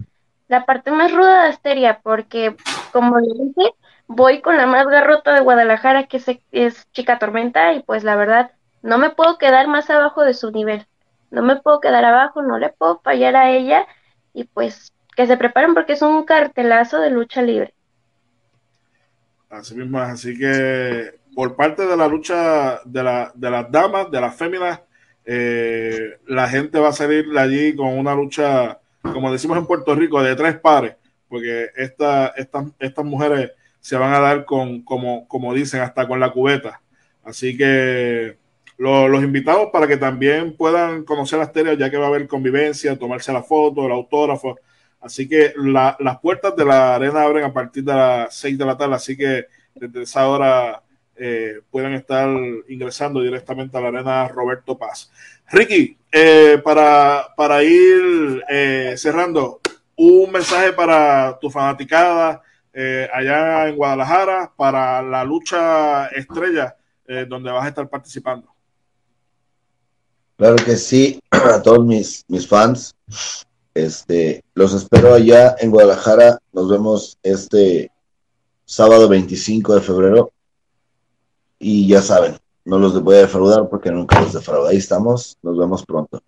La 0.48 0.66
parte 0.66 0.92
más 0.92 1.12
ruda 1.12 1.44
de 1.44 1.50
Asteria, 1.50 2.00
porque 2.04 2.56
como 2.92 3.20
le 3.20 3.34
dije, 3.34 3.74
voy 4.08 4.42
con 4.42 4.58
la 4.58 4.66
más 4.66 4.88
garrota 4.88 5.34
de 5.34 5.42
Guadalajara, 5.42 6.08
que 6.08 6.18
es, 6.18 6.26
es 6.52 6.92
Chica 6.92 7.20
Tormenta, 7.20 7.74
y 7.74 7.84
pues 7.84 8.04
la 8.04 8.16
verdad, 8.16 8.52
no 8.82 8.98
me 8.98 9.10
puedo 9.10 9.38
quedar 9.38 9.68
más 9.68 9.90
abajo 9.90 10.24
de 10.24 10.34
su 10.34 10.52
nivel. 10.52 10.86
No 11.32 11.42
me 11.42 11.58
puedo 11.58 11.82
quedar 11.82 12.06
abajo, 12.06 12.42
no 12.42 12.58
le 12.58 12.70
puedo 12.70 13.00
fallar 13.00 13.36
a 13.36 13.50
ella, 13.52 13.86
y 14.34 14.46
pues 14.46 14.94
que 15.18 15.28
se 15.28 15.36
preparen 15.38 15.74
porque 15.74 15.94
es 15.94 16.02
un 16.02 16.24
cartelazo 16.26 17.02
de 17.02 17.10
lucha 17.12 17.42
libre. 17.42 17.74
Así 19.50 19.76
mismo, 19.76 20.00
así 20.00 20.38
que 20.38 21.12
por 21.34 21.56
parte 21.56 21.86
de 21.86 21.96
la 21.96 22.08
lucha 22.08 22.82
de, 22.86 23.04
la, 23.04 23.32
de 23.34 23.50
las 23.50 23.72
damas, 23.72 24.12
de 24.12 24.20
las 24.22 24.36
féminas, 24.36 24.82
eh, 25.26 26.20
la 26.28 26.50
gente 26.50 26.80
va 26.80 26.90
a 26.90 26.94
salir 26.94 27.30
de 27.30 27.40
allí 27.40 27.76
con 27.76 27.98
una 27.98 28.14
lucha, 28.16 28.80
como 29.02 29.32
decimos 29.32 29.58
en 29.58 29.66
Puerto 29.66 29.96
Rico, 29.96 30.22
de 30.22 30.36
tres 30.36 30.60
pares, 30.60 30.96
porque 31.30 31.70
esta, 31.78 32.28
estas 32.36 32.66
estas 32.80 33.06
mujeres 33.06 33.52
se 33.80 33.96
van 33.98 34.14
a 34.14 34.20
dar 34.20 34.44
con, 34.46 34.82
como, 34.84 35.28
como 35.30 35.54
dicen, 35.54 35.82
hasta 35.82 36.08
con 36.08 36.20
la 36.20 36.32
cubeta. 36.32 36.82
Así 37.24 37.58
que 37.58 38.38
lo- 38.78 39.08
los 39.08 39.24
invitamos 39.24 39.68
para 39.72 39.88
que 39.88 39.98
también 39.98 40.58
puedan 40.58 41.04
conocer 41.06 41.40
a 41.40 41.44
Asteria, 41.44 41.74
ya 41.76 41.90
que 41.90 41.98
va 41.98 42.06
a 42.06 42.10
haber 42.10 42.28
convivencia, 42.28 42.98
tomarse 43.00 43.32
la 43.34 43.44
foto, 43.44 43.86
el 43.86 43.92
autógrafo. 43.94 44.58
Así 45.08 45.28
que 45.28 45.54
la- 45.58 45.98
las 46.00 46.20
puertas 46.20 46.56
de 46.56 46.64
la 46.66 46.96
arena 46.96 47.24
abren 47.24 47.44
a 47.46 47.54
partir 47.54 47.84
de 47.84 47.94
las 47.94 48.36
6 48.36 48.58
de 48.58 48.66
la 48.66 48.78
tarde, 48.78 48.96
así 48.96 49.18
que 49.18 49.48
desde 49.74 50.04
esa 50.04 50.28
hora 50.28 50.84
eh, 51.16 51.62
pueden 51.72 51.94
estar 51.94 52.30
ingresando 52.68 53.22
directamente 53.22 53.76
a 53.76 53.82
la 53.82 53.88
arena 53.88 54.28
Roberto 54.28 54.78
Paz. 54.78 55.12
Ricky, 55.50 55.98
eh, 56.12 56.62
para, 56.64 57.28
para 57.36 57.64
ir 57.64 58.44
eh, 58.50 58.94
cerrando, 58.98 59.60
un 59.96 60.32
mensaje 60.32 60.74
para 60.74 61.38
tu 61.40 61.50
fanaticada 61.50 62.42
eh, 62.72 63.10
allá 63.12 63.68
en 63.68 63.76
Guadalajara 63.76 64.52
para 64.56 65.02
la 65.02 65.24
lucha 65.24 66.08
estrella 66.08 66.76
donde 67.30 67.50
vas 67.50 67.64
a 67.64 67.70
estar 67.70 67.88
participando. 67.88 68.54
Claro 70.38 70.58
que 70.58 70.76
sí, 70.76 71.20
a 71.32 71.62
todos 71.62 71.84
mis, 71.86 72.24
mis 72.28 72.48
fans. 72.48 72.94
Este, 73.78 74.44
los 74.56 74.74
espero 74.74 75.14
allá 75.14 75.56
en 75.60 75.70
Guadalajara. 75.70 76.40
Nos 76.52 76.68
vemos 76.68 77.20
este 77.22 77.92
sábado 78.66 79.08
25 79.08 79.76
de 79.76 79.82
febrero. 79.82 80.32
Y 81.60 81.88
ya 81.88 82.02
saben, 82.02 82.38
no 82.66 82.80
los 82.80 83.00
voy 83.04 83.18
a 83.18 83.20
defraudar 83.20 83.70
porque 83.70 83.92
nunca 83.92 84.20
los 84.20 84.34
defraudo. 84.34 84.68
Ahí 84.68 84.78
estamos, 84.78 85.38
nos 85.44 85.60
vemos 85.60 85.86
pronto. 85.86 86.20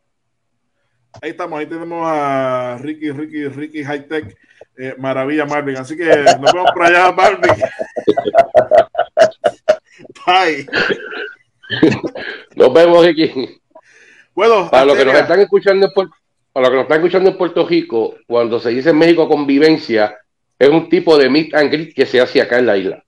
Ahí 1.19 1.31
estamos, 1.31 1.59
ahí 1.59 1.65
tenemos 1.65 2.03
a 2.05 2.77
Ricky, 2.81 3.09
Ricky, 3.09 3.47
Ricky 3.47 3.83
High 3.83 4.07
Tech, 4.07 4.37
eh, 4.77 4.93
Maravilla 4.99 5.47
Marvin. 5.47 5.77
Así 5.77 5.97
que 5.97 6.05
nos 6.05 6.53
vemos 6.53 6.69
por 6.71 6.83
allá, 6.83 7.11
Marvin. 7.11 7.49
Bye. 10.27 10.67
Nos 12.55 12.73
vemos, 12.73 13.03
Ricky. 13.03 13.59
Bueno, 14.35 14.69
Para 14.69 14.85
los 14.85 14.95
que 14.95 15.05
nos 15.05 15.15
están 15.15 15.39
escuchando 15.39 15.91
Puerto, 15.93 16.13
para 16.51 16.67
los 16.67 16.69
que 16.69 16.75
nos 16.75 16.83
están 16.83 16.97
escuchando 16.97 17.29
en 17.29 17.37
Puerto 17.37 17.67
Rico, 17.67 18.15
cuando 18.27 18.59
se 18.59 18.69
dice 18.69 18.89
en 18.89 18.97
México 18.97 19.27
convivencia, 19.27 20.17
es 20.57 20.69
un 20.69 20.89
tipo 20.89 21.17
de 21.17 21.29
meet 21.29 21.53
and 21.55 21.71
greet 21.71 21.93
que 21.93 22.05
se 22.05 22.19
hace 22.19 22.41
acá 22.41 22.59
en 22.59 22.65
la 22.65 22.77
isla. 22.77 23.03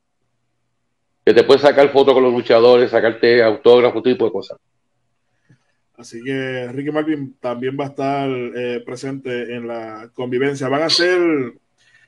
Que 1.25 1.33
te 1.33 1.43
puedes 1.43 1.61
sacar 1.61 1.89
fotos 1.89 2.13
con 2.13 2.23
los 2.23 2.33
luchadores, 2.33 2.91
sacarte 2.91 3.43
autógrafos, 3.43 4.03
tipo 4.03 4.25
de 4.25 4.31
cosas. 4.31 4.57
Así 5.97 6.23
que 6.23 6.67
Ricky 6.71 6.91
Marvin 6.91 7.35
también 7.39 7.77
va 7.79 7.85
a 7.85 7.89
estar 7.89 8.29
eh, 8.29 8.81
presente 8.83 9.53
en 9.55 9.67
la 9.67 10.09
convivencia. 10.13 10.67
Van 10.67 10.81
a 10.81 10.89
ser 10.89 11.53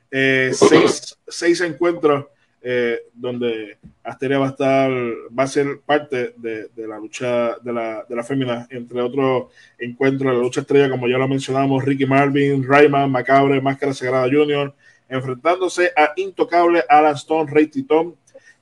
eh, 0.09 0.51
seis, 0.53 1.15
seis 1.27 1.61
encuentros 1.61 2.25
eh, 2.65 3.01
donde 3.13 3.77
Asteria 4.03 4.39
va 4.39 4.47
a 4.47 4.49
estar, 4.51 4.89
va 5.37 5.43
a 5.43 5.47
ser 5.47 5.81
parte 5.85 6.33
de, 6.37 6.69
la 6.87 6.97
lucha 6.97 7.57
de 7.61 7.73
la, 7.73 8.05
de 8.07 8.15
la 8.15 8.23
fémina, 8.23 8.65
entre 8.69 9.01
otros 9.01 9.51
encuentros 9.77 10.31
de 10.31 10.37
la 10.37 10.43
lucha 10.43 10.61
estrella, 10.61 10.89
como 10.89 11.09
ya 11.09 11.17
lo 11.17 11.27
mencionamos, 11.27 11.83
Ricky 11.83 12.05
Marvin, 12.05 12.65
Rayman, 12.65 13.11
Macabre, 13.11 13.59
Máscara 13.59 13.93
Sagrada 13.93 14.29
Junior, 14.31 14.73
enfrentándose 15.09 15.91
a 15.95 16.13
Intocable, 16.15 16.83
Alan 16.87 17.15
Stone, 17.15 17.51
Rey 17.51 17.67
Titón 17.67 18.15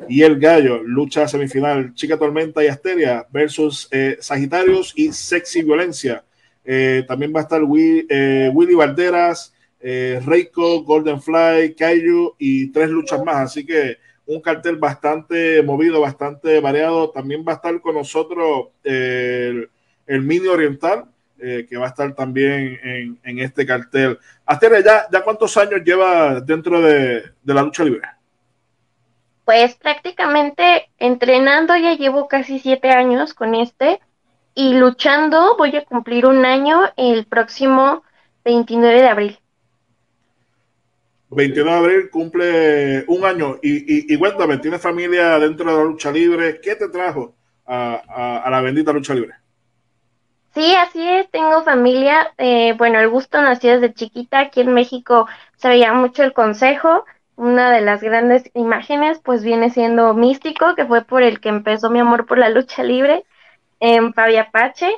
y 0.10 0.24
el 0.24 0.40
Gallo, 0.40 0.82
lucha 0.84 1.28
semifinal, 1.28 1.94
Chica 1.94 2.18
Tormenta 2.18 2.64
y 2.64 2.68
Asteria 2.68 3.26
versus 3.32 3.88
eh, 3.92 4.18
Sagitarios 4.20 4.94
y 4.96 5.14
Sexy 5.14 5.62
Violencia. 5.62 6.24
Eh, 6.66 7.04
también 7.08 7.34
va 7.36 7.42
a 7.42 7.44
estar 7.44 7.64
Will, 7.64 8.06
eh, 8.10 8.50
Willy 8.54 8.74
Valderas, 8.74 9.54
eh, 9.82 10.22
Reiko, 10.24 10.84
Golden 10.84 11.22
Fly, 11.22 11.76
Kaiju 11.76 12.36
y 12.38 12.72
tres 12.72 12.90
luchas 12.90 13.24
más. 13.24 13.38
Así 13.38 13.66
que 13.66 13.98
un 14.26 14.42
cartel 14.42 14.78
bastante 14.78 15.62
movido, 15.64 16.02
bastante 16.02 16.60
variado. 16.60 17.10
También 17.10 17.44
va 17.48 17.54
a 17.54 17.56
estar 17.56 17.80
con 17.82 17.96
nosotros 17.96 18.68
eh, 18.84 19.68
el, 20.06 20.22
Mini 20.22 20.48
Oriental, 20.48 21.06
eh, 21.40 21.66
que 21.68 21.78
va 21.78 21.88
a 21.88 21.90
estar 21.90 22.14
también 22.14 22.80
en, 22.84 23.20
en 23.24 23.40
este 23.40 23.66
cartel. 23.66 24.20
Asteria, 24.46 24.82
¿ya, 24.82 25.08
¿ya 25.12 25.24
cuántos 25.24 25.58
años 25.58 25.82
lleva 25.84 26.40
dentro 26.40 26.82
de, 26.82 27.24
de 27.42 27.54
la 27.54 27.64
lucha 27.64 27.84
libre? 27.84 28.08
Pues 29.46 29.76
prácticamente 29.76 30.90
entrenando 30.98 31.76
ya 31.76 31.96
llevo 31.96 32.28
casi 32.28 32.60
siete 32.60 32.92
años 32.92 33.34
con 33.34 33.56
este 33.56 34.00
y 34.54 34.76
luchando 34.76 35.58
voy 35.58 35.76
a 35.76 35.84
cumplir 35.84 36.26
un 36.26 36.46
año 36.46 36.82
el 36.96 37.26
próximo 37.26 38.04
29 38.46 39.02
de 39.02 39.08
abril. 39.08 39.41
29 41.32 41.72
de 41.72 41.78
abril 41.78 42.10
cumple 42.10 43.06
un 43.08 43.26
año 43.26 43.58
y, 43.62 44.14
y, 44.14 44.18
cuéntame, 44.18 44.58
¿tienes 44.58 44.82
familia 44.82 45.40
dentro 45.40 45.70
de 45.70 45.78
la 45.78 45.84
lucha 45.84 46.12
libre? 46.12 46.60
¿Qué 46.62 46.76
te 46.76 46.90
trajo 46.90 47.36
a 47.66 48.48
la 48.52 48.62
bendita 48.62 48.92
lucha 48.92 49.14
libre? 49.14 49.36
Sí, 50.54 50.76
así 50.76 51.08
es, 51.08 51.30
tengo 51.32 51.64
familia. 51.64 52.34
Eh, 52.38 52.74
bueno, 52.78 53.00
el 53.00 53.10
gusto 53.10 53.42
nació 53.42 53.80
desde 53.80 53.94
chiquita. 53.94 54.40
Aquí 54.40 54.62
en 54.62 54.74
México 54.74 55.28
se 55.56 55.70
veía 55.70 55.94
mucho 55.94 56.24
el 56.24 56.34
consejo. 56.34 57.06
Una 57.38 57.72
de 57.72 57.82
las 57.82 58.02
grandes 58.02 58.52
imágenes, 58.54 59.20
pues 59.24 59.44
viene 59.44 59.70
siendo 59.70 60.14
Místico, 60.14 60.76
que 60.76 60.86
fue 60.86 61.06
por 61.06 61.24
el 61.24 61.40
que 61.40 61.50
empezó 61.50 61.90
mi 61.90 62.00
amor 62.00 62.26
por 62.26 62.38
la 62.38 62.50
lucha 62.50 62.84
libre, 62.84 63.24
en 63.80 64.14
Fabi 64.14 64.36
Apache. 64.38 64.92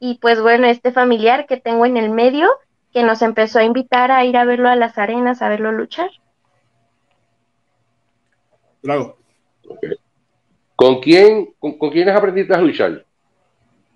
Y 0.00 0.18
pues 0.18 0.40
bueno, 0.40 0.66
este 0.66 0.90
familiar 0.92 1.46
que 1.46 1.56
tengo 1.56 1.86
en 1.86 1.96
el 1.96 2.10
medio, 2.10 2.50
que 2.96 3.02
nos 3.02 3.20
empezó 3.20 3.58
a 3.58 3.64
invitar 3.64 4.10
a 4.10 4.24
ir 4.24 4.38
a 4.38 4.46
verlo 4.46 4.70
a 4.70 4.74
las 4.74 4.96
arenas, 4.96 5.42
a 5.42 5.50
verlo 5.50 5.70
luchar. 5.70 6.08
Claro. 8.80 9.18
Okay. 9.68 9.90
¿Con 10.74 11.02
quién, 11.02 11.52
con, 11.58 11.76
con 11.76 11.90
quiénes 11.90 12.16
aprendiste 12.16 12.54
a 12.54 12.60
luchar? 12.62 13.04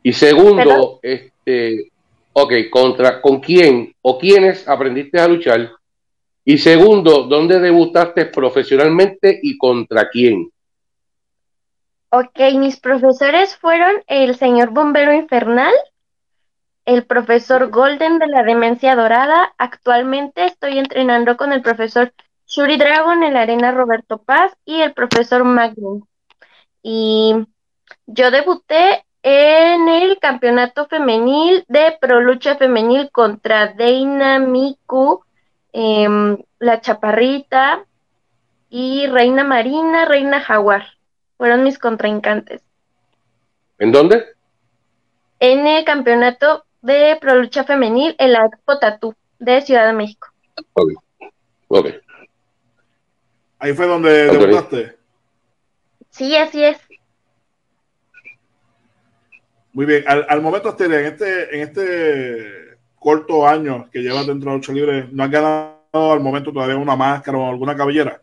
Y 0.03 0.13
segundo, 0.13 0.55
¿Perdón? 0.55 0.99
este, 1.01 1.91
ok, 2.35 2.53
contra, 2.71 3.23
¿con 3.23 3.41
quién 3.41 3.95
o 4.03 4.19
quiénes 4.19 4.69
aprendiste 4.69 5.19
a 5.19 5.29
luchar? 5.29 5.71
Y 6.45 6.59
segundo, 6.59 7.23
¿dónde 7.23 7.59
debutaste 7.59 8.27
profesionalmente 8.27 9.41
y 9.43 9.57
contra 9.57 10.11
quién? 10.11 10.51
Ok, 12.11 12.39
mis 12.59 12.79
profesores 12.79 13.57
fueron 13.57 14.03
el 14.09 14.37
señor 14.37 14.73
Bombero 14.73 15.15
Infernal, 15.15 15.73
el 16.85 17.05
profesor 17.05 17.71
Golden 17.71 18.19
de 18.19 18.27
la 18.27 18.43
Demencia 18.43 18.97
Dorada. 18.97 19.53
Actualmente 19.59 20.47
estoy 20.47 20.79
entrenando 20.79 21.37
con 21.37 21.53
el 21.53 21.63
profesor 21.63 22.13
Shuri 22.47 22.77
Dragon 22.77 23.23
en 23.23 23.35
la 23.35 23.43
Arena 23.43 23.71
Roberto 23.73 24.19
Paz 24.19 24.53
y 24.65 24.81
el 24.81 24.93
profesor 24.93 25.45
Magnum. 25.45 26.05
Y 26.83 27.47
yo 28.07 28.31
debuté 28.31 29.05
en 29.23 29.89
el 29.89 30.19
campeonato 30.19 30.87
femenil 30.87 31.65
de 31.69 31.97
Pro 32.01 32.21
Lucha 32.21 32.57
Femenil 32.57 33.11
contra 33.11 33.69
Deina 33.69 34.39
Miku, 34.39 35.23
eh, 35.73 36.09
La 36.59 36.81
Chaparrita 36.81 37.85
y 38.71 39.07
Reina 39.07 39.45
Marina, 39.45 40.07
Reina 40.07 40.41
Jaguar. 40.41 40.87
Fueron 41.37 41.65
mis 41.65 41.79
contraincantes. 41.79 42.63
¿En 43.79 43.93
dónde? 43.93 44.25
En 45.39 45.67
el 45.67 45.85
campeonato 45.85 46.65
de 46.83 47.17
Pro 47.21 47.35
Lucha 47.35 47.65
Femenil 47.65 48.15
en 48.19 48.33
la 48.33 48.47
Expo 48.47 48.79
Tatú 48.79 49.15
de 49.39 49.61
Ciudad 49.63 49.87
de 49.87 49.93
México. 49.93 50.29
Ok. 50.75 50.93
okay. 51.69 52.01
Ahí 53.59 53.75
fue 53.75 53.87
donde 53.87 54.29
okay. 54.29 54.41
debutaste. 54.41 54.97
Sí, 56.11 56.37
así 56.37 56.65
es. 56.65 56.79
Muy 59.73 59.87
bien, 59.87 60.05
al, 60.07 60.27
al 60.29 60.43
momento, 60.43 60.69
Asteria, 60.69 61.01
en 61.01 61.07
este, 61.07 61.55
en 61.55 61.63
este 61.63 62.79
corto 62.97 63.47
año 63.47 63.89
que 63.91 64.01
llevas 64.01 64.27
dentro 64.27 64.51
de 64.51 64.57
lucha 64.57 64.73
libre, 64.73 65.09
¿no 65.13 65.23
has 65.23 65.31
ganado 65.31 65.81
al 65.93 66.21
momento 66.21 66.53
todavía 66.53 66.77
una 66.77 66.97
máscara 66.97 67.39
o 67.39 67.49
alguna 67.49 67.77
cabellera? 67.77 68.21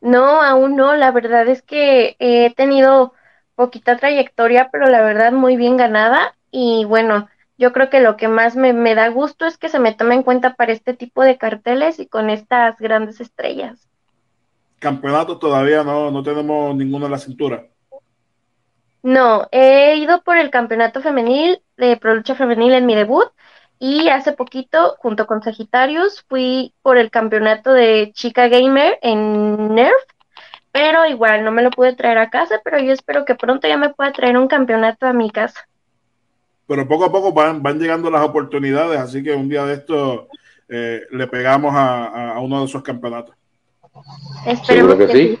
No, 0.00 0.42
aún 0.42 0.76
no. 0.76 0.94
La 0.94 1.10
verdad 1.12 1.48
es 1.48 1.62
que 1.62 2.16
he 2.18 2.52
tenido 2.54 3.14
poquita 3.54 3.96
trayectoria, 3.96 4.68
pero 4.70 4.86
la 4.86 5.02
verdad 5.02 5.32
muy 5.32 5.56
bien 5.56 5.76
ganada. 5.76 6.34
Y 6.52 6.84
bueno, 6.84 7.28
yo 7.58 7.72
creo 7.72 7.90
que 7.90 8.00
lo 8.00 8.16
que 8.16 8.28
más 8.28 8.54
me, 8.54 8.72
me 8.72 8.94
da 8.94 9.08
gusto 9.08 9.46
es 9.46 9.58
que 9.58 9.68
se 9.68 9.80
me 9.80 9.94
tome 9.94 10.14
en 10.14 10.22
cuenta 10.22 10.54
para 10.54 10.72
este 10.72 10.94
tipo 10.94 11.22
de 11.22 11.38
carteles 11.38 11.98
y 11.98 12.06
con 12.06 12.30
estas 12.30 12.78
grandes 12.78 13.20
estrellas. 13.20 13.88
Campeonato 14.78 15.38
todavía 15.38 15.82
no, 15.82 16.10
no 16.10 16.22
tenemos 16.22 16.76
ninguno 16.76 17.06
en 17.06 17.12
la 17.12 17.18
cintura. 17.18 17.66
No, 19.02 19.48
he 19.50 19.96
ido 19.96 20.22
por 20.22 20.36
el 20.36 20.50
campeonato 20.50 21.00
femenil 21.00 21.60
de 21.76 21.96
Pro 21.96 22.14
Lucha 22.14 22.36
Femenil 22.36 22.74
en 22.74 22.86
mi 22.86 22.94
debut 22.94 23.28
y 23.78 24.08
hace 24.10 24.32
poquito, 24.32 24.94
junto 24.98 25.26
con 25.26 25.42
Sagitarius, 25.42 26.24
fui 26.28 26.72
por 26.82 26.98
el 26.98 27.10
campeonato 27.10 27.72
de 27.72 28.12
Chica 28.14 28.46
Gamer 28.46 28.98
en 29.02 29.74
Nerf, 29.74 30.04
pero 30.70 31.04
igual 31.06 31.44
no 31.44 31.50
me 31.50 31.62
lo 31.62 31.70
pude 31.70 31.96
traer 31.96 32.18
a 32.18 32.30
casa, 32.30 32.60
pero 32.62 32.78
yo 32.78 32.92
espero 32.92 33.24
que 33.24 33.34
pronto 33.34 33.66
ya 33.66 33.76
me 33.76 33.90
pueda 33.90 34.12
traer 34.12 34.36
un 34.36 34.46
campeonato 34.46 35.06
a 35.06 35.12
mi 35.12 35.30
casa. 35.30 35.66
Pero 36.72 36.88
poco 36.88 37.04
a 37.04 37.12
poco 37.12 37.34
van, 37.34 37.62
van 37.62 37.78
llegando 37.78 38.10
las 38.10 38.22
oportunidades, 38.22 38.98
así 38.98 39.22
que 39.22 39.34
un 39.34 39.46
día 39.46 39.66
de 39.66 39.74
esto 39.74 40.28
eh, 40.70 41.02
le 41.10 41.26
pegamos 41.26 41.74
a, 41.74 42.32
a, 42.32 42.40
uno 42.40 42.60
de 42.60 42.64
esos 42.64 42.82
campeonatos. 42.82 43.36
Esperemos 44.46 44.96
que, 44.96 45.06
que 45.06 45.12
sí. 45.12 45.38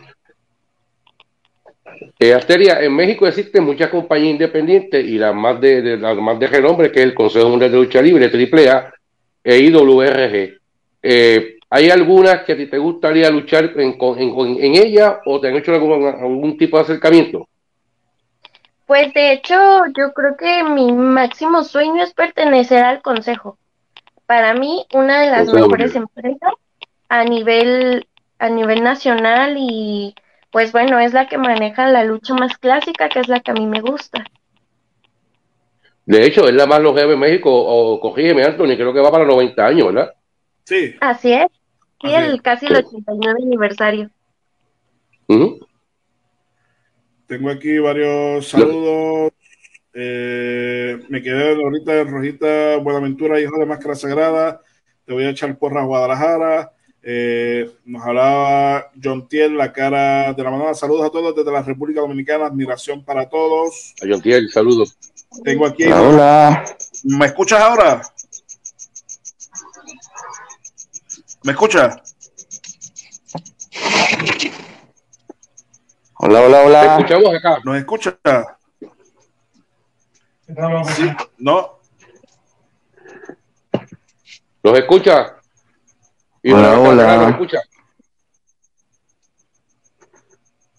sí. 1.86 2.04
Eh, 2.20 2.34
Asteria, 2.34 2.82
en 2.82 2.94
México 2.94 3.26
existen 3.26 3.64
muchas 3.64 3.88
compañías 3.88 4.32
independientes 4.32 5.06
y 5.06 5.16
las 5.16 5.34
más 5.34 5.58
de, 5.58 5.80
de, 5.80 5.96
las 5.96 6.14
más 6.18 6.38
de 6.38 6.48
renombre, 6.48 6.92
que 6.92 7.00
es 7.00 7.06
el 7.06 7.14
Consejo 7.14 7.48
Mundial 7.48 7.72
de 7.72 7.78
Lucha 7.78 8.02
Libre, 8.02 8.26
AAA 8.26 8.92
e 9.42 9.58
IWRG. 9.58 10.60
Eh, 11.02 11.56
¿Hay 11.70 11.88
algunas 11.88 12.42
que 12.42 12.52
a 12.52 12.56
ti 12.58 12.66
te 12.66 12.76
gustaría 12.76 13.30
luchar 13.30 13.72
en, 13.74 13.96
en, 13.98 14.56
en 14.60 14.74
ella 14.74 15.20
o 15.24 15.40
te 15.40 15.48
han 15.48 15.56
hecho 15.56 15.72
algún, 15.72 16.08
algún 16.08 16.58
tipo 16.58 16.76
de 16.76 16.82
acercamiento? 16.82 17.48
Pues 18.92 19.14
de 19.14 19.32
hecho, 19.32 19.54
yo 19.96 20.12
creo 20.12 20.36
que 20.36 20.64
mi 20.64 20.92
máximo 20.92 21.64
sueño 21.64 22.02
es 22.02 22.12
pertenecer 22.12 22.84
al 22.84 23.00
Consejo. 23.00 23.56
Para 24.26 24.52
mí, 24.52 24.84
una 24.92 25.22
de 25.22 25.30
las 25.30 25.50
mejores 25.50 25.94
bien. 25.94 26.04
empresas 26.14 26.52
a 27.08 27.24
nivel, 27.24 28.06
a 28.38 28.50
nivel 28.50 28.82
nacional 28.82 29.56
y 29.58 30.14
pues 30.50 30.72
bueno, 30.72 30.98
es 30.98 31.14
la 31.14 31.26
que 31.26 31.38
maneja 31.38 31.88
la 31.88 32.04
lucha 32.04 32.34
más 32.34 32.58
clásica, 32.58 33.08
que 33.08 33.20
es 33.20 33.28
la 33.28 33.40
que 33.40 33.52
a 33.52 33.54
mí 33.54 33.64
me 33.64 33.80
gusta. 33.80 34.26
De 36.04 36.26
hecho, 36.26 36.46
es 36.46 36.52
la 36.54 36.66
más 36.66 36.80
longeva 36.80 37.14
en 37.14 37.18
México, 37.18 37.48
o 37.50 37.98
corrígeme, 37.98 38.44
Anthony, 38.44 38.76
creo 38.76 38.92
que 38.92 39.00
va 39.00 39.10
para 39.10 39.24
90 39.24 39.66
años, 39.66 39.86
¿verdad? 39.86 40.12
Sí. 40.64 40.96
Así 41.00 41.32
es. 41.32 41.46
Sí, 42.02 42.14
Así 42.14 42.14
el, 42.14 42.34
es. 42.34 42.42
casi 42.42 42.66
el 42.66 42.76
89 42.76 43.40
aniversario. 43.42 44.10
Uh 45.28 45.34
-huh. 45.34 45.66
Tengo 47.32 47.48
aquí 47.48 47.78
varios 47.78 48.46
saludos. 48.46 49.32
Eh, 49.94 51.00
me 51.08 51.22
quedé 51.22 51.54
ahorita 51.54 52.00
en 52.00 52.08
Rojita 52.08 52.76
Buenaventura, 52.76 53.40
hijo 53.40 53.58
de 53.58 53.64
Máscara 53.64 53.94
Sagrada. 53.94 54.60
Te 55.06 55.14
voy 55.14 55.24
a 55.24 55.30
echar 55.30 55.56
porra 55.56 55.80
a 55.80 55.86
Guadalajara. 55.86 56.72
Eh, 57.02 57.70
nos 57.86 58.04
hablaba 58.04 58.90
John 59.02 59.26
Tiel, 59.28 59.56
la 59.56 59.72
cara 59.72 60.34
de 60.34 60.42
la 60.42 60.50
manada. 60.50 60.74
Saludos 60.74 61.06
a 61.06 61.10
todos 61.10 61.34
desde 61.34 61.50
la 61.50 61.62
República 61.62 62.02
Dominicana. 62.02 62.44
Admiración 62.44 63.02
para 63.02 63.26
todos. 63.30 63.94
A 64.02 64.06
John 64.06 64.20
Tiel, 64.20 64.50
saludos. 64.50 64.98
Tengo 65.42 65.64
aquí. 65.64 65.84
Hola, 65.84 66.02
hola. 66.02 66.64
¿Me 67.04 67.24
escuchas 67.24 67.62
ahora? 67.62 68.02
¿Me 71.44 71.52
escuchas? 71.52 72.11
Hola, 76.24 76.40
hola, 76.40 76.62
hola. 76.64 76.80
Te 76.80 76.86
escuchamos 77.02 77.34
acá. 77.34 77.58
¿Nos 77.64 77.76
escucha? 77.78 78.16
Sí, 80.94 81.10
no. 81.38 81.80
¿Nos 84.62 84.78
escucha? 84.78 85.36
Y 86.40 86.52
hola, 86.52 86.78
hola. 86.78 87.16
¿Nos 87.16 87.30
escucha? 87.30 87.58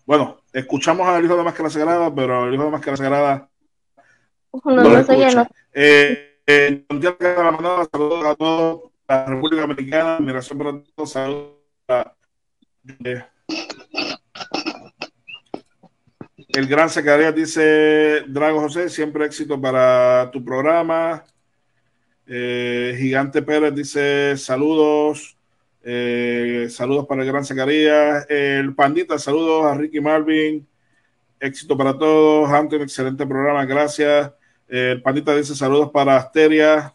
Bueno, 0.06 0.41
escuchamos 0.53 1.06
al 1.10 1.25
hijo 1.25 1.36
de 1.36 1.43
Máscara 1.43 1.69
Sagrada, 1.69 2.15
pero 2.15 2.47
el 2.47 2.53
hijo 2.53 2.63
de 2.63 2.71
Máscara 2.71 2.95
Sagrada 2.95 3.49
no, 4.53 4.75
no, 4.75 4.82
no 4.82 5.03
soy 5.03 5.36
no. 5.36 5.45
Eh, 5.73 6.39
eh, 6.47 6.86
saludos 6.89 8.25
a 8.25 8.36
todos, 8.36 8.91
la 9.10 9.25
República 9.25 9.62
Dominicana, 9.63 10.15
admiración 10.15 10.58
para 10.58 10.71
todos, 10.95 11.12
saludos 11.12 11.58
a, 11.89 12.13
eh, 13.03 13.25
el 16.53 16.67
gran 16.67 16.89
Zacarías 16.89 17.33
dice, 17.33 18.23
Drago 18.27 18.59
José, 18.61 18.89
siempre 18.89 19.25
éxito 19.25 19.59
para 19.59 20.29
tu 20.31 20.43
programa. 20.43 21.23
Eh, 22.27 22.95
Gigante 22.99 23.41
Pérez 23.41 23.73
dice, 23.73 24.37
saludos. 24.37 25.35
Eh, 25.83 26.67
saludos 26.69 27.07
para 27.07 27.23
el 27.23 27.27
gran 27.27 27.43
Zacarías. 27.43 28.25
El 28.29 28.75
Pandita, 28.75 29.17
saludos 29.17 29.65
a 29.65 29.75
Ricky 29.75 29.99
Marvin. 29.99 30.67
Éxito 31.39 31.75
para 31.75 31.97
todos. 31.97 32.49
Anton, 32.49 32.81
excelente 32.81 33.25
programa, 33.25 33.65
gracias. 33.65 34.31
el 34.69 35.01
pandita 35.01 35.35
dice 35.35 35.55
saludos 35.55 35.91
para 35.91 36.15
Asteria. 36.15 36.93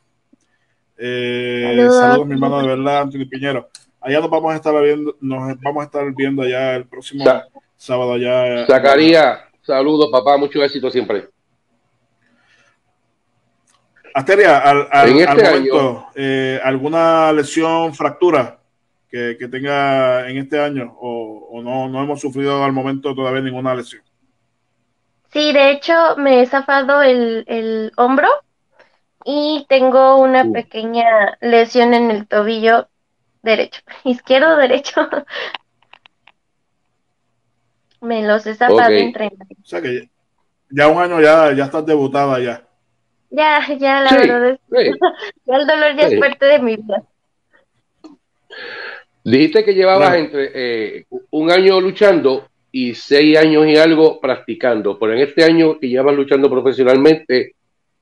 saludos. 0.96 2.26
mi 2.26 2.32
hermano 2.34 2.62
de 2.62 2.68
verdad, 2.68 3.02
Antonio 3.02 3.28
Piñero. 3.28 3.68
Allá 4.00 4.20
nos 4.20 4.30
vamos 4.30 4.52
a 4.52 4.56
estar 4.56 4.82
viendo, 4.82 5.16
nos 5.20 5.60
vamos 5.60 5.82
a 5.82 5.84
estar 5.84 6.14
viendo 6.14 6.42
allá 6.42 6.76
el 6.76 6.86
próximo 6.86 7.24
sábado 7.76 8.14
allá. 8.14 8.66
Sacaría, 8.66 9.47
saludos 9.68 10.09
papá, 10.11 10.38
mucho 10.38 10.62
éxito 10.62 10.90
siempre. 10.90 11.28
Asteria, 14.14 14.59
al, 14.59 14.88
este 15.18 15.44
momento, 15.44 16.07
eh, 16.14 16.59
¿alguna 16.64 17.33
lesión, 17.33 17.94
fractura 17.94 18.59
que, 19.11 19.37
tenga 19.50 20.28
en 20.28 20.38
este 20.38 20.59
año 20.59 20.96
o, 21.00 21.61
no, 21.62 21.88
no, 21.88 22.02
hemos 22.02 22.20
sufrido 22.20 22.64
al 22.64 22.72
momento 22.72 23.14
todavía 23.14 23.42
ninguna 23.42 23.74
lesión? 23.74 24.02
Sí, 25.33 25.52
de 25.52 25.70
hecho 25.72 25.92
me 26.16 26.40
he 26.40 26.46
zafado 26.46 27.02
el, 27.02 27.92
hombro 27.96 28.28
y 29.24 29.66
tengo 29.68 30.16
una 30.16 30.44
uh. 30.44 30.52
pequeña 30.52 31.37
lesión 31.42 31.92
en 31.92 32.11
el 32.11 32.26
tobillo 32.26 32.88
derecho, 33.42 33.83
izquierdo, 34.04 34.57
derecho. 34.57 35.09
Me 38.00 38.26
los 38.26 38.46
he 38.46 38.54
zafado 38.54 38.90
entre. 38.90 39.26
O 39.26 39.66
sea 39.66 39.80
que 39.82 40.08
ya 40.70 40.88
un 40.88 41.00
año 41.00 41.20
ya, 41.20 41.52
ya 41.52 41.64
estás 41.64 41.84
debutada 41.87 42.38
ya. 42.40 42.64
Ya, 43.30 43.61
ya, 43.76 44.00
la 44.00 44.16
verdad 44.16 44.50
es 44.52 44.61
ya 45.46 45.56
el 45.56 45.66
dolor 45.66 45.96
ya 45.96 46.06
es 46.06 46.18
parte 46.18 46.46
de 46.46 46.58
mi 46.61 46.76
vida. 46.76 47.02
Dijiste 49.24 49.64
que 49.64 49.74
llevabas 49.74 50.14
entre 50.14 50.50
eh, 50.54 51.06
un 51.30 51.50
año 51.50 51.80
luchando 51.80 52.48
y 52.72 52.94
seis 52.94 53.37
años 53.37 53.66
y 53.66 53.76
algo 53.76 54.20
practicando, 54.20 54.98
pero 54.98 55.12
en 55.12 55.20
este 55.20 55.44
año 55.44 55.78
que 55.78 55.88
llevas 55.88 56.14
luchando 56.14 56.48
profesionalmente, 56.48 57.54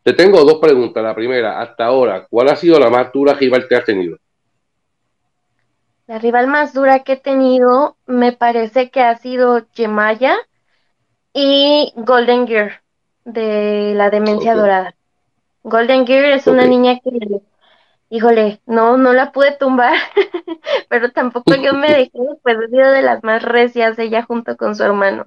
te 0.03 0.13
tengo 0.13 0.45
dos 0.45 0.59
preguntas. 0.61 1.03
La 1.03 1.15
primera, 1.15 1.61
hasta 1.61 1.87
ahora, 1.87 2.27
¿cuál 2.31 2.49
ha 2.49 2.57
sido 2.57 2.79
la 2.79 2.91
más 2.91 3.13
dura 3.13 3.35
rival 3.35 3.67
que 3.69 3.75
has 3.75 3.85
tenido? 3.85 4.19
La 6.07 6.21
rival 6.21 6.47
más 6.47 6.73
dura 6.73 7.01
que 7.01 7.15
he 7.15 7.17
tenido 7.17 7.97
me 8.07 8.31
parece 8.31 8.91
que 8.91 9.01
ha 9.01 9.17
sido 9.17 9.67
Yemaya 9.75 10.37
y 11.33 11.93
Golden 11.97 12.47
Gear 12.47 12.83
de 13.25 13.93
la 13.97 14.09
demencia 14.09 14.55
dorada. 14.55 14.95
Golden 15.65 16.07
Gear 16.07 16.27
es 16.27 16.47
una 16.47 16.65
niña 16.65 17.01
que, 17.01 17.11
híjole, 18.09 18.61
no, 18.67 18.97
no 18.97 19.13
la 19.13 19.33
pude 19.33 19.57
tumbar, 19.57 19.97
pero 20.89 21.11
tampoco 21.11 21.57
yo 21.57 21.75
me 21.75 21.89
dejé, 21.93 22.13
pues 22.41 22.57
he 22.57 22.69
sido 22.69 22.93
de 22.93 23.03
las 23.03 23.25
más 23.25 23.43
recias 23.43 23.99
ella 23.99 24.23
junto 24.23 24.57
con 24.57 24.77
su 24.77 24.85
hermano. 24.85 25.27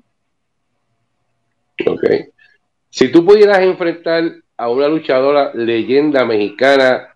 Ok. 1.86 2.04
Si 2.90 3.12
tú 3.12 3.26
pudieras 3.26 3.60
enfrentar 3.60 4.24
a 4.56 4.70
una 4.70 4.88
luchadora 4.88 5.52
leyenda 5.54 6.24
mexicana 6.24 7.16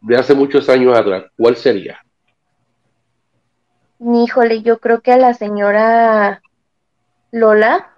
de 0.00 0.16
hace 0.16 0.34
muchos 0.34 0.68
años 0.68 0.98
atrás, 0.98 1.26
¿cuál 1.36 1.54
sería? 1.54 2.01
Híjole, 4.04 4.62
yo 4.62 4.78
creo 4.78 5.00
que 5.00 5.12
a 5.12 5.16
la 5.16 5.32
señora 5.34 6.42
Lola, 7.30 7.92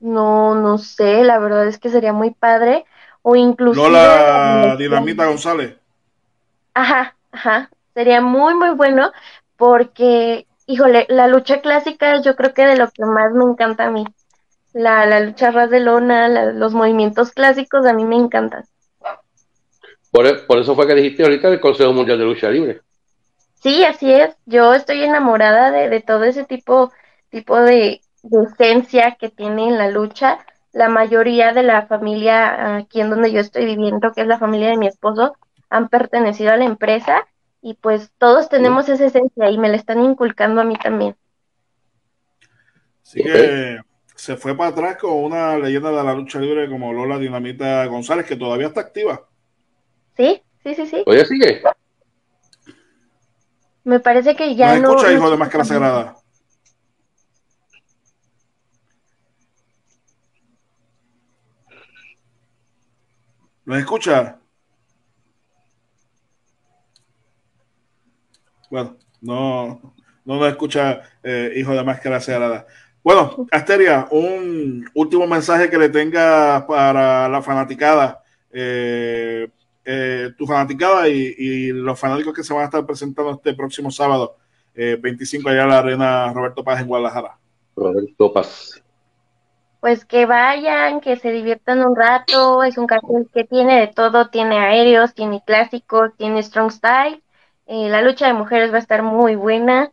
no, 0.00 0.54
no 0.54 0.78
sé, 0.78 1.24
la 1.24 1.38
verdad 1.38 1.66
es 1.66 1.78
que 1.78 1.88
sería 1.88 2.12
muy 2.12 2.30
padre 2.30 2.84
o 3.22 3.34
incluso 3.34 3.82
Lola 3.82 4.76
Dinamita 4.78 5.26
González. 5.26 5.76
Ajá, 6.74 7.16
ajá, 7.32 7.70
sería 7.92 8.20
muy, 8.20 8.54
muy 8.54 8.70
bueno 8.70 9.10
porque, 9.56 10.46
híjole, 10.66 11.06
la 11.08 11.26
lucha 11.26 11.60
clásica 11.60 12.22
yo 12.22 12.36
creo 12.36 12.54
que 12.54 12.64
de 12.64 12.76
lo 12.76 12.88
que 12.90 13.04
más 13.04 13.32
me 13.32 13.44
encanta 13.44 13.86
a 13.86 13.90
mí. 13.90 14.04
La, 14.72 15.06
la 15.06 15.18
lucha 15.20 15.50
ras 15.50 15.70
de 15.70 15.80
lona, 15.80 16.28
los 16.52 16.72
movimientos 16.72 17.32
clásicos 17.32 17.84
a 17.84 17.92
mí 17.92 18.04
me 18.04 18.16
encantan. 18.16 18.64
Por, 20.12 20.26
e, 20.26 20.34
por, 20.34 20.58
eso 20.58 20.76
fue 20.76 20.86
que 20.86 20.94
dijiste 20.94 21.24
ahorita 21.24 21.50
del 21.50 21.60
Consejo 21.60 21.92
Mundial 21.92 22.18
de 22.18 22.24
Lucha 22.24 22.48
Libre. 22.48 22.80
Sí, 23.60 23.84
así 23.84 24.12
es. 24.12 24.36
Yo 24.46 24.74
estoy 24.74 25.02
enamorada 25.02 25.70
de, 25.70 25.88
de 25.88 26.00
todo 26.00 26.24
ese 26.24 26.44
tipo, 26.44 26.92
tipo 27.30 27.56
de, 27.60 28.00
de 28.22 28.44
esencia 28.44 29.16
que 29.18 29.28
tiene 29.30 29.68
en 29.68 29.78
la 29.78 29.88
lucha 29.90 30.38
la 30.72 30.88
mayoría 30.88 31.52
de 31.52 31.62
la 31.62 31.86
familia 31.86 32.76
aquí 32.76 33.00
en 33.00 33.10
donde 33.10 33.32
yo 33.32 33.40
estoy 33.40 33.64
viviendo, 33.64 34.12
que 34.12 34.20
es 34.22 34.26
la 34.26 34.38
familia 34.38 34.68
de 34.70 34.76
mi 34.76 34.86
esposo, 34.86 35.36
han 35.70 35.88
pertenecido 35.88 36.52
a 36.52 36.56
la 36.56 36.66
empresa 36.66 37.26
y 37.60 37.74
pues 37.74 38.12
todos 38.18 38.48
tenemos 38.48 38.88
esa 38.88 39.06
esencia 39.06 39.50
y 39.50 39.58
me 39.58 39.68
la 39.70 39.76
están 39.76 40.02
inculcando 40.04 40.60
a 40.60 40.64
mí 40.64 40.76
también. 40.76 41.16
Sí 43.02 43.22
que 43.22 43.78
se 44.14 44.36
fue 44.36 44.56
para 44.56 44.70
atrás 44.70 44.96
con 44.98 45.12
una 45.12 45.58
leyenda 45.58 45.90
de 45.90 46.02
la 46.04 46.14
lucha 46.14 46.38
libre 46.38 46.68
como 46.68 46.92
Lola 46.92 47.18
Dinamita 47.18 47.84
González, 47.86 48.26
que 48.26 48.36
todavía 48.36 48.68
está 48.68 48.80
activa. 48.80 49.26
Sí, 50.16 50.42
sí, 50.62 50.74
sí, 50.74 50.86
sí. 50.86 51.04
Oye, 51.06 51.24
sigue. 51.24 51.62
Me 53.88 54.00
parece 54.00 54.36
que 54.36 54.54
ya 54.54 54.78
no. 54.78 54.90
escucha, 54.90 55.10
hijo 55.10 55.30
de 55.30 55.36
máscara 55.38 55.64
sagrada? 55.64 56.14
¿Nos 63.64 63.78
escucha? 63.78 64.38
Bueno, 68.68 68.98
no, 69.22 69.94
no 70.26 70.36
nos 70.36 70.48
escucha 70.50 71.00
eh, 71.22 71.54
Hijo 71.56 71.74
de 71.74 71.82
Máscara 71.82 72.20
Sagrada. 72.20 72.66
Bueno, 73.02 73.46
Asteria, 73.50 74.06
un 74.10 74.86
último 74.92 75.26
mensaje 75.26 75.70
que 75.70 75.78
le 75.78 75.88
tenga 75.88 76.66
para 76.66 77.26
la 77.26 77.40
fanaticada, 77.40 78.22
eh, 78.50 79.48
eh, 79.90 80.30
tu 80.36 80.46
fanaticada 80.46 81.08
y, 81.08 81.72
los 81.72 81.98
fanáticos 81.98 82.34
que 82.34 82.44
se 82.44 82.52
van 82.52 82.62
a 82.62 82.66
estar 82.66 82.84
presentando 82.84 83.32
este 83.32 83.54
próximo 83.54 83.90
sábado, 83.90 84.36
25 84.74 85.48
allá 85.48 85.62
en 85.62 85.68
la 85.70 85.78
Arena 85.78 86.32
Roberto 86.32 86.62
Paz 86.62 86.80
en 86.80 86.86
Guadalajara. 86.86 87.36
Roberto 87.74 88.32
Paz 88.32 88.82
pues 89.80 90.04
que 90.04 90.26
vayan, 90.26 91.00
que 91.00 91.16
se 91.16 91.30
diviertan 91.30 91.84
un 91.84 91.94
rato, 91.94 92.62
es 92.64 92.78
un 92.78 92.86
cartel 92.86 93.28
que 93.32 93.44
tiene 93.44 93.80
de 93.80 93.86
todo, 93.86 94.28
tiene 94.28 94.58
aéreos, 94.58 95.14
tiene 95.14 95.42
clásicos, 95.44 96.10
tiene 96.16 96.42
strong 96.42 96.70
style, 96.70 97.22
eh, 97.66 97.88
la 97.88 98.02
lucha 98.02 98.26
de 98.26 98.32
mujeres 98.34 98.72
va 98.72 98.76
a 98.76 98.80
estar 98.80 99.02
muy 99.02 99.36
buena, 99.36 99.90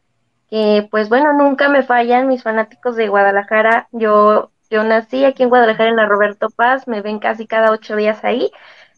que 0.50 0.88
pues 0.90 1.10
bueno, 1.10 1.34
nunca 1.34 1.70
me 1.70 1.84
fallan 1.84 2.28
mis 2.28 2.44
fanáticos 2.44 2.96
de 2.96 3.10
Guadalajara, 3.10 3.88
yo, 3.92 4.52
yo 4.70 4.84
nací 4.84 5.24
aquí 5.24 5.44
en 5.44 5.50
Guadalajara 5.50 5.90
en 5.90 5.98
la 5.98 6.08
Roberto 6.08 6.50
Paz, 6.50 6.88
me 6.88 7.02
ven 7.02 7.20
casi 7.20 7.46
cada 7.46 7.72
ocho 7.72 7.96
días 7.96 8.24
ahí, 8.24 8.52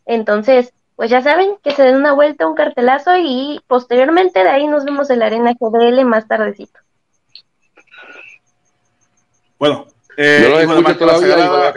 entonces 0.05 0.73
pues 0.97 1.12
ya 1.12 1.21
saben 1.21 1.57
que 1.63 1.73
se 1.73 1.83
den 1.83 1.95
una 1.95 2.12
vuelta, 2.13 2.47
un 2.47 2.55
cartelazo 2.55 3.12
y 3.17 3.62
posteriormente 3.67 4.43
de 4.43 4.49
ahí 4.49 4.67
nos 4.67 4.83
vemos 4.83 5.12
en 5.12 5.19
la 5.19 5.27
arena 5.27 5.53
GDL 5.57 6.03
más 6.05 6.27
tardecito. 6.27 6.79
Bueno, 9.60 9.86
eh, 10.17 10.39
no 10.43 10.49
nos 10.49 10.63
escucha 10.63 10.97
todavía. 10.97 11.73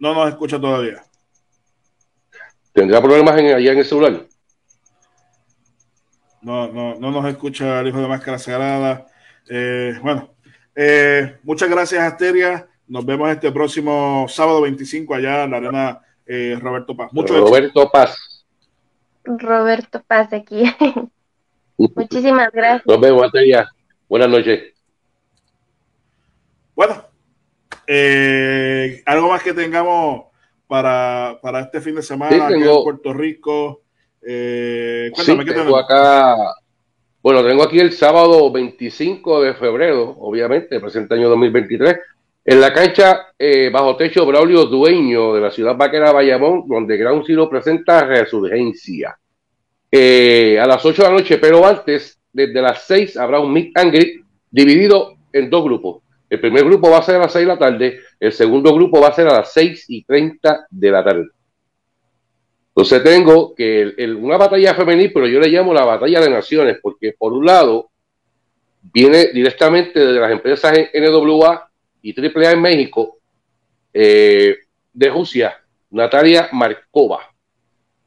No, 0.00 0.14
nos 0.14 0.28
escucha 0.28 0.60
todavía. 0.60 1.04
¿Tendrá 2.72 3.00
problemas 3.00 3.38
en, 3.38 3.54
allá 3.54 3.72
en 3.72 3.78
el 3.78 3.84
celular? 3.84 4.26
No, 6.42 6.66
no, 6.66 6.96
no 6.96 7.10
nos 7.12 7.26
escucha 7.26 7.80
el 7.80 7.88
hijo 7.88 8.00
de 8.00 8.08
Máscara 8.08 8.40
Sagrada. 8.40 9.06
Eh, 9.48 10.00
bueno, 10.02 10.34
eh, 10.74 11.38
muchas 11.44 11.70
gracias, 11.70 12.02
Asteria. 12.02 12.66
Nos 12.88 13.06
vemos 13.06 13.30
este 13.30 13.52
próximo 13.52 14.26
sábado 14.28 14.62
25 14.62 15.14
allá 15.14 15.44
en 15.44 15.50
la 15.52 15.56
arena 15.58 16.00
Roberto 16.26 16.96
Paz. 16.96 17.12
Mucho 17.12 17.38
Roberto 17.38 17.90
Paz. 17.90 18.44
Roberto 19.24 20.02
Paz 20.06 20.32
aquí. 20.32 20.64
Muchísimas 21.76 22.50
gracias. 22.52 22.86
Nos 22.86 23.00
vemos, 23.00 23.22
Asteria. 23.24 23.68
Buenas 24.08 24.28
noches. 24.28 24.72
Bueno, 26.74 27.04
eh, 27.86 29.02
algo 29.06 29.28
más 29.28 29.42
que 29.42 29.52
tengamos 29.52 30.26
para, 30.66 31.38
este 31.60 31.80
fin 31.80 31.94
de 31.94 32.02
semana 32.02 32.48
en 32.50 32.64
Puerto 32.64 33.12
Rico. 33.12 33.82
Eh, 34.26 35.10
cuéntame, 35.14 35.44
¿qué 35.44 35.52
tengo 35.52 35.76
acá. 35.76 36.36
Bueno, 37.22 37.44
tengo 37.44 37.62
aquí 37.62 37.80
el 37.80 37.92
sábado 37.92 38.52
25 38.52 39.42
de 39.42 39.54
febrero, 39.54 40.16
obviamente, 40.20 40.78
presente 40.78 41.14
año 41.14 41.28
2023, 41.30 41.96
en 42.48 42.60
la 42.60 42.72
cancha 42.72 43.26
eh, 43.36 43.70
bajo 43.72 43.96
techo 43.96 44.24
Braulio 44.24 44.66
Dueño 44.66 45.34
de 45.34 45.40
la 45.40 45.50
ciudad 45.50 45.76
vaquera 45.76 46.12
Bayamón, 46.12 46.68
donde 46.68 46.96
Ground 46.96 47.24
Zero 47.26 47.50
presenta 47.50 48.04
Resurgencia. 48.04 49.18
a 49.90 50.66
las 50.66 50.84
8 50.84 51.02
de 51.02 51.08
la 51.08 51.14
noche, 51.14 51.38
pero 51.38 51.66
antes, 51.66 52.20
desde 52.32 52.62
las 52.62 52.84
6 52.84 53.16
habrá 53.16 53.40
un 53.40 53.52
meet 53.52 53.76
and 53.76 53.92
greet 53.92 54.20
dividido 54.50 55.16
en 55.32 55.50
dos 55.50 55.64
grupos. 55.64 56.02
El 56.30 56.38
primer 56.38 56.64
grupo 56.64 56.88
va 56.88 56.98
a 56.98 57.02
ser 57.02 57.16
a 57.16 57.20
las 57.20 57.32
6 57.32 57.46
de 57.46 57.52
la 57.52 57.58
tarde, 57.58 58.00
el 58.20 58.32
segundo 58.32 58.72
grupo 58.72 59.00
va 59.00 59.08
a 59.08 59.12
ser 59.12 59.26
a 59.26 59.38
las 59.38 59.52
6 59.52 59.86
y 59.88 60.04
30 60.04 60.66
de 60.70 60.90
la 60.90 61.04
tarde. 61.04 61.26
Entonces 62.68 63.02
tengo 63.02 63.54
que 63.54 63.92
una 64.20 64.36
batalla 64.36 64.74
femenil, 64.74 65.12
pero 65.12 65.26
yo 65.26 65.40
le 65.40 65.48
llamo 65.48 65.74
la 65.74 65.84
batalla 65.84 66.20
de 66.20 66.30
naciones, 66.30 66.78
porque 66.80 67.12
por 67.18 67.32
un 67.32 67.44
lado 67.44 67.90
viene 68.92 69.32
directamente 69.32 69.98
de 69.98 70.20
las 70.20 70.30
empresas 70.30 70.78
NWA 70.94 71.70
y 72.02 72.14
AAA 72.18 72.52
en 72.52 72.62
México, 72.62 73.18
eh, 73.92 74.56
de 74.92 75.08
Rusia, 75.10 75.56
Natalia 75.90 76.48
Markova. 76.52 77.20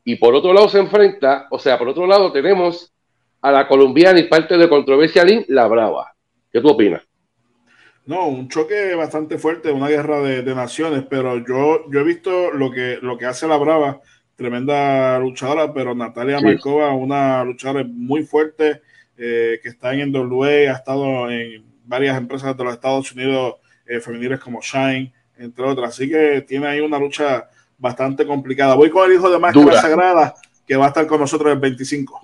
Y 0.04 0.15
por 0.15 0.34
otro 0.34 0.54
lado 0.54 0.69
se 0.69 0.80
enfrenta, 0.80 1.47
o 1.52 1.60
sea, 1.60 1.78
por 1.78 1.89
otro 1.89 2.08
lado 2.08 2.32
tenemos 2.32 2.93
a 3.41 3.52
la 3.52 3.67
colombiana 3.67 4.19
y 4.19 4.23
parte 4.23 4.58
de 4.58 4.69
controversia 4.69 5.23
Lynn, 5.23 5.45
la 5.47 5.67
Brava. 5.67 6.13
¿Qué 6.52 6.62
tú 6.62 6.69
opinas? 6.69 7.04
No, 8.06 8.28
un 8.28 8.49
choque 8.49 8.95
bastante 8.95 9.38
fuerte, 9.38 9.71
una 9.71 9.88
guerra 9.88 10.21
de, 10.21 10.56
naciones, 10.56 11.06
pero 11.08 11.45
yo, 11.45 11.89
yo 11.91 11.99
he 11.99 12.04
visto 12.04 12.52
lo 12.52 12.71
que, 12.71 12.97
lo 13.02 13.17
que 13.17 13.28
hace 13.28 13.47
la 13.47 13.58
Brava, 13.58 14.02
tremenda 14.36 15.19
luchadora, 15.19 15.73
pero 15.73 15.93
Natalia 15.93 16.39
Markova, 16.39 16.91
una 16.93 17.43
luchadora 17.43 17.86
muy 17.88 18.23
fuerte, 18.23 18.82
eh, 19.15 19.60
que 19.62 19.69
está 19.69 19.93
en 19.93 20.12
NWA, 20.12 20.47
ha 20.47 20.73
estado 20.73 21.30
en 21.30 21.63
varias 21.84 22.17
empresas 22.17 22.56
de 22.58 22.63
los 22.63 22.73
Estados 22.73 23.12
Unidos 23.12 23.56
eh, 23.89 23.99
femeniles 23.99 24.39
como 24.39 24.62
Shine, 24.62 25.12
entre 25.38 25.65
otras. 25.65 25.89
Así 25.89 26.08
que 26.08 26.45
tiene 26.47 26.67
ahí 26.67 26.80
una 26.80 26.99
lucha 26.99 27.49
bastante 27.78 28.25
complicada. 28.25 28.75
Voy 28.75 28.89
con 28.91 29.10
el 29.10 29.17
hijo 29.17 29.30
de 29.30 29.39
Máscara 29.39 29.82
Sagrada, 29.82 30.36
que 30.67 30.75
va 30.75 30.86
a 30.86 30.88
estar 30.89 31.08
con 31.08 31.19
nosotros 31.19 31.52
el 31.52 31.60
25. 31.60 32.21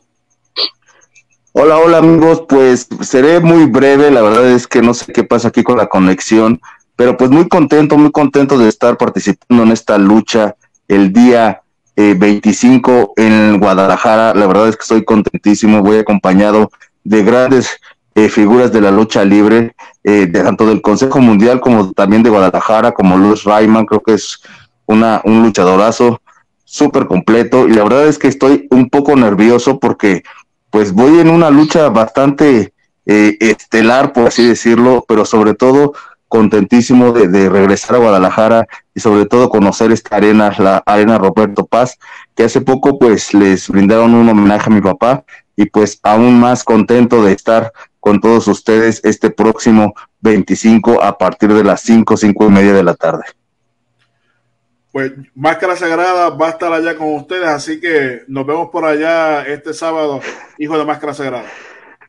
Hola, 1.54 1.78
hola 1.78 1.98
amigos, 2.00 2.44
pues 2.48 2.88
seré 3.02 3.40
muy 3.40 3.66
breve, 3.66 4.12
la 4.12 4.22
verdad 4.22 4.52
es 4.52 4.68
que 4.68 4.82
no 4.82 4.94
sé 4.94 5.14
qué 5.14 5.24
pasa 5.24 5.48
aquí 5.48 5.64
con 5.64 5.78
la 5.78 5.88
conexión, 5.88 6.60
pero 6.98 7.16
pues 7.16 7.32
muy 7.32 7.48
contento, 7.48 7.98
muy 7.98 8.12
contento 8.12 8.58
de 8.58 8.68
estar 8.68 8.98
participando 8.98 9.64
en 9.64 9.72
esta 9.72 9.98
lucha 9.98 10.58
el 10.90 11.14
día 11.14 11.62
25 11.96 12.92
eh, 13.16 13.26
en 13.26 13.60
Guadalajara, 13.60 14.34
la 14.34 14.48
verdad 14.48 14.68
es 14.68 14.76
que 14.76 14.82
estoy 14.82 15.06
contentísimo, 15.06 15.82
voy 15.82 16.00
acompañado 16.00 16.72
de 17.06 17.24
grandes 17.24 17.80
eh, 18.16 18.28
figuras 18.28 18.74
de 18.74 18.82
la 18.82 18.92
lucha 18.92 19.24
libre, 19.24 19.76
eh, 20.08 20.28
de 20.28 20.44
tanto 20.44 20.68
del 20.68 20.84
Consejo 20.84 21.20
Mundial 21.20 21.60
como 21.60 21.92
también 21.92 22.22
de 22.22 22.30
Guadalajara, 22.30 22.92
como 22.92 23.18
Luis 23.18 23.44
Rayman, 23.44 23.88
creo 23.88 24.04
que 24.04 24.14
es 24.14 24.40
una, 24.86 25.20
un 25.24 25.42
luchadorazo 25.42 26.22
súper 26.64 27.08
completo. 27.08 27.68
Y 27.68 27.74
la 27.74 27.82
verdad 27.82 28.06
es 28.06 28.20
que 28.20 28.28
estoy 28.28 28.68
un 28.70 28.92
poco 28.92 29.16
nervioso 29.16 29.80
porque 29.80 30.24
pues 30.70 30.94
voy 30.94 31.20
en 31.20 31.32
una 31.32 31.50
lucha 31.50 31.90
bastante 31.90 32.72
eh, 33.08 33.36
estelar, 33.40 34.14
por 34.14 34.28
así 34.28 34.48
decirlo, 34.48 35.04
pero 35.08 35.26
sobre 35.26 35.56
todo 35.56 35.94
contentísimo 36.28 37.12
de, 37.12 37.28
de, 37.28 37.50
regresar 37.50 37.96
a 37.96 38.00
Guadalajara 38.00 38.68
y 38.94 39.00
sobre 39.00 39.26
todo 39.26 39.50
conocer 39.50 39.92
esta 39.92 40.18
arena, 40.18 40.54
la 40.60 40.84
arena 40.86 41.18
Roberto 41.18 41.66
Paz, 41.66 41.98
que 42.36 42.44
hace 42.44 42.62
poco 42.62 43.00
pues 43.00 43.34
les 43.34 43.70
brindaron 43.70 44.14
un 44.14 44.30
homenaje 44.30 44.70
a 44.70 44.74
mi 44.74 44.82
papá 44.82 45.24
y 45.56 45.66
pues 45.66 46.00
aún 46.04 46.40
más 46.40 46.64
contento 46.64 47.24
de 47.24 47.32
estar 47.34 47.72
con 48.06 48.22
todos 48.22 48.48
ustedes 48.48 49.02
este 49.04 49.32
próximo 49.32 49.96
25 50.20 51.02
a 51.02 51.18
partir 51.18 51.52
de 51.52 51.64
las 51.64 51.82
5, 51.82 52.16
5 52.16 52.46
y 52.46 52.50
media 52.52 52.72
de 52.72 52.84
la 52.84 52.94
tarde. 52.94 53.24
Pues 54.92 55.14
Máscara 55.34 55.76
Sagrada 55.76 56.30
va 56.30 56.46
a 56.46 56.52
estar 56.52 56.72
allá 56.72 56.96
con 56.96 57.16
ustedes, 57.16 57.48
así 57.48 57.80
que 57.80 58.22
nos 58.28 58.46
vemos 58.46 58.70
por 58.70 58.86
allá 58.86 59.42
este 59.48 59.74
sábado, 59.74 60.22
hijo 60.60 60.78
de 60.78 60.86
Máscara 60.86 61.16
Sagrada. 61.16 61.46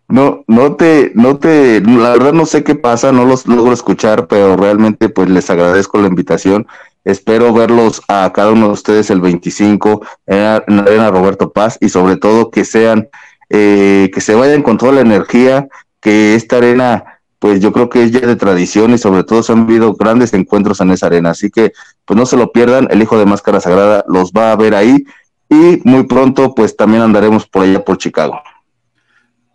No, 0.06 0.44
no 0.46 0.76
te, 0.76 1.12
no 1.14 1.38
te, 1.38 1.80
la 1.80 2.10
verdad 2.10 2.34
no 2.34 2.44
sé 2.44 2.62
qué 2.62 2.74
pasa, 2.74 3.10
no 3.10 3.24
los 3.24 3.46
logro 3.46 3.72
escuchar, 3.72 4.26
pero 4.26 4.54
realmente 4.54 5.08
pues 5.08 5.30
les 5.30 5.48
agradezco 5.48 5.98
la 5.98 6.08
invitación. 6.08 6.66
Espero 7.06 7.54
verlos 7.54 8.02
a 8.06 8.30
cada 8.34 8.52
uno 8.52 8.66
de 8.66 8.72
ustedes 8.74 9.08
el 9.08 9.22
25 9.22 10.06
en 10.26 10.42
la 10.42 10.82
Arena 10.82 11.10
Roberto 11.10 11.52
Paz 11.52 11.78
y 11.80 11.88
sobre 11.88 12.16
todo 12.16 12.50
que 12.50 12.66
sean, 12.66 13.08
eh, 13.48 14.10
que 14.12 14.20
se 14.20 14.34
vayan 14.34 14.62
con 14.62 14.76
toda 14.76 14.92
la 14.92 15.00
energía, 15.00 15.68
que 16.06 16.36
esta 16.36 16.58
arena 16.58 17.18
pues 17.40 17.58
yo 17.58 17.72
creo 17.72 17.88
que 17.88 18.04
es 18.04 18.12
ya 18.12 18.20
de 18.20 18.36
tradición 18.36 18.92
y 18.92 18.98
sobre 18.98 19.24
todo 19.24 19.42
se 19.42 19.52
han 19.52 19.62
habido 19.62 19.94
grandes 19.94 20.34
encuentros 20.34 20.80
en 20.80 20.92
esa 20.92 21.06
arena. 21.06 21.30
Así 21.30 21.50
que 21.50 21.72
pues 22.04 22.16
no 22.16 22.26
se 22.26 22.36
lo 22.36 22.52
pierdan, 22.52 22.86
el 22.92 23.02
Hijo 23.02 23.18
de 23.18 23.26
Máscara 23.26 23.58
Sagrada 23.58 24.04
los 24.06 24.30
va 24.30 24.52
a 24.52 24.56
ver 24.56 24.76
ahí 24.76 25.04
y 25.48 25.80
muy 25.82 26.06
pronto 26.06 26.54
pues 26.54 26.76
también 26.76 27.02
andaremos 27.02 27.48
por 27.48 27.64
allá 27.64 27.84
por 27.84 27.98
Chicago. 27.98 28.40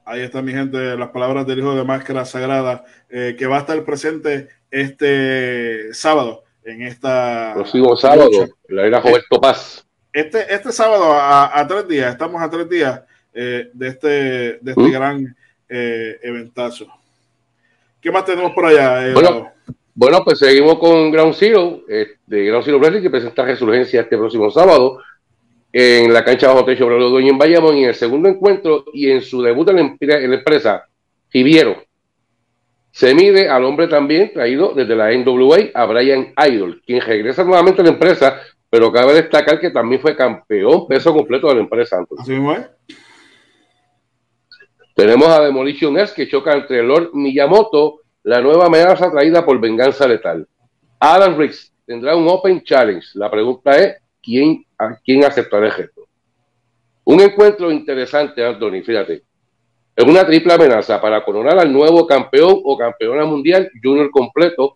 Ahí 0.03 0.23
está 0.23 0.41
mi 0.41 0.51
gente, 0.51 0.97
las 0.97 1.11
palabras 1.11 1.47
del 1.47 1.59
Hijo 1.59 1.73
de 1.73 1.85
Máscara 1.85 2.25
Sagrada, 2.25 2.83
eh, 3.09 3.37
que 3.39 3.47
va 3.47 3.55
a 3.55 3.59
estar 3.61 3.81
presente 3.85 4.49
este 4.71 5.93
sábado 5.93 6.43
en 6.65 6.81
esta... 6.81 7.51
Próximo 7.53 7.95
sábado, 7.95 8.29
en 8.67 8.75
la 8.75 8.81
arena 8.81 8.99
Roberto 8.99 9.39
Paz. 9.39 9.87
Este, 10.11 10.53
este 10.53 10.73
sábado 10.73 11.13
a, 11.13 11.65
tres 11.65 11.87
días, 11.87 12.11
estamos 12.11 12.41
a 12.41 12.49
tres 12.49 12.67
días 12.67 13.03
eh, 13.33 13.69
de 13.73 13.87
este, 13.87 14.07
de 14.07 14.71
este 14.71 14.81
¿Mm? 14.81 14.91
gran 14.91 15.35
eh, 15.71 16.19
eventazo. 16.21 16.87
¿Qué 18.01 18.11
más 18.11 18.25
tenemos 18.25 18.51
por 18.51 18.65
allá? 18.65 19.07
Eh, 19.07 19.13
bueno, 19.93 20.23
pues 20.23 20.39
seguimos 20.39 20.79
con 20.79 21.11
Ground 21.11 21.33
Zero, 21.33 21.81
eh, 21.87 22.07
de 22.25 22.45
Ground 22.45 22.65
Zero 22.65 22.79
Wrestling, 22.79 23.01
que 23.01 23.09
presenta 23.09 23.45
Resurgencia 23.45 24.01
este 24.01 24.17
próximo 24.17 24.51
sábado 24.51 24.99
en 25.71 26.11
la 26.11 26.25
cancha 26.25 26.47
bajo 26.47 26.65
techo 26.65 26.89
los 26.89 27.11
Dueños 27.11 27.31
en 27.31 27.37
Bayamón, 27.37 27.77
en 27.77 27.85
el 27.85 27.95
segundo 27.95 28.27
encuentro 28.27 28.83
y 28.93 29.09
en 29.09 29.21
su 29.21 29.41
debut 29.41 29.69
en 29.69 29.97
la, 29.99 30.35
empresa, 30.35 30.87
Fibiero. 31.29 31.81
Se 32.91 33.15
mide 33.15 33.47
al 33.47 33.63
hombre 33.63 33.87
también 33.87 34.33
traído 34.33 34.73
desde 34.73 34.95
la 34.95 35.11
NWA 35.13 35.69
a 35.73 35.85
Brian 35.85 36.33
Idol, 36.49 36.81
quien 36.85 36.99
regresa 36.99 37.45
nuevamente 37.45 37.81
a 37.81 37.85
la 37.85 37.91
empresa, 37.91 38.41
pero 38.69 38.91
cabe 38.91 39.13
destacar 39.13 39.59
que 39.61 39.69
también 39.69 40.01
fue 40.01 40.15
campeón 40.15 40.87
peso 40.87 41.13
completo 41.13 41.47
de 41.47 41.55
la 41.55 41.61
empresa. 41.61 42.03
Así 42.19 42.33
tenemos 45.01 45.29
a 45.29 45.41
Demolition 45.41 45.97
S 45.97 46.13
que 46.13 46.27
choca 46.27 46.53
entre 46.53 46.83
Lord 46.83 47.09
Miyamoto, 47.15 48.01
la 48.21 48.39
nueva 48.39 48.67
amenaza 48.67 49.09
traída 49.09 49.43
por 49.43 49.59
Venganza 49.59 50.07
Letal. 50.07 50.47
Adam 50.99 51.35
Riggs 51.39 51.73
tendrá 51.87 52.15
un 52.15 52.27
Open 52.27 52.61
Challenge. 52.63 53.03
La 53.15 53.31
pregunta 53.31 53.75
es, 53.79 53.97
¿quién, 54.21 54.63
a 54.77 54.95
quién 55.03 55.25
aceptará 55.25 55.65
el 55.65 55.73
reto? 55.73 56.03
Un 57.05 57.19
encuentro 57.19 57.71
interesante, 57.71 58.45
Anthony, 58.45 58.83
fíjate. 58.85 59.23
Es 59.95 60.05
una 60.05 60.23
triple 60.23 60.53
amenaza 60.53 61.01
para 61.01 61.25
coronar 61.25 61.57
al 61.57 61.73
nuevo 61.73 62.05
campeón 62.05 62.61
o 62.63 62.77
campeona 62.77 63.25
mundial 63.25 63.71
junior 63.81 64.11
completo 64.11 64.75